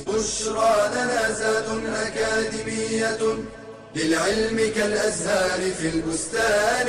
بشرى 0.08 0.90
لنا 0.92 1.32
زاد 1.32 1.66
أكاديمية 1.86 3.18
للعلم 3.96 4.72
كالأزهار 4.74 5.60
في 5.80 5.88
البستان. 5.88 6.88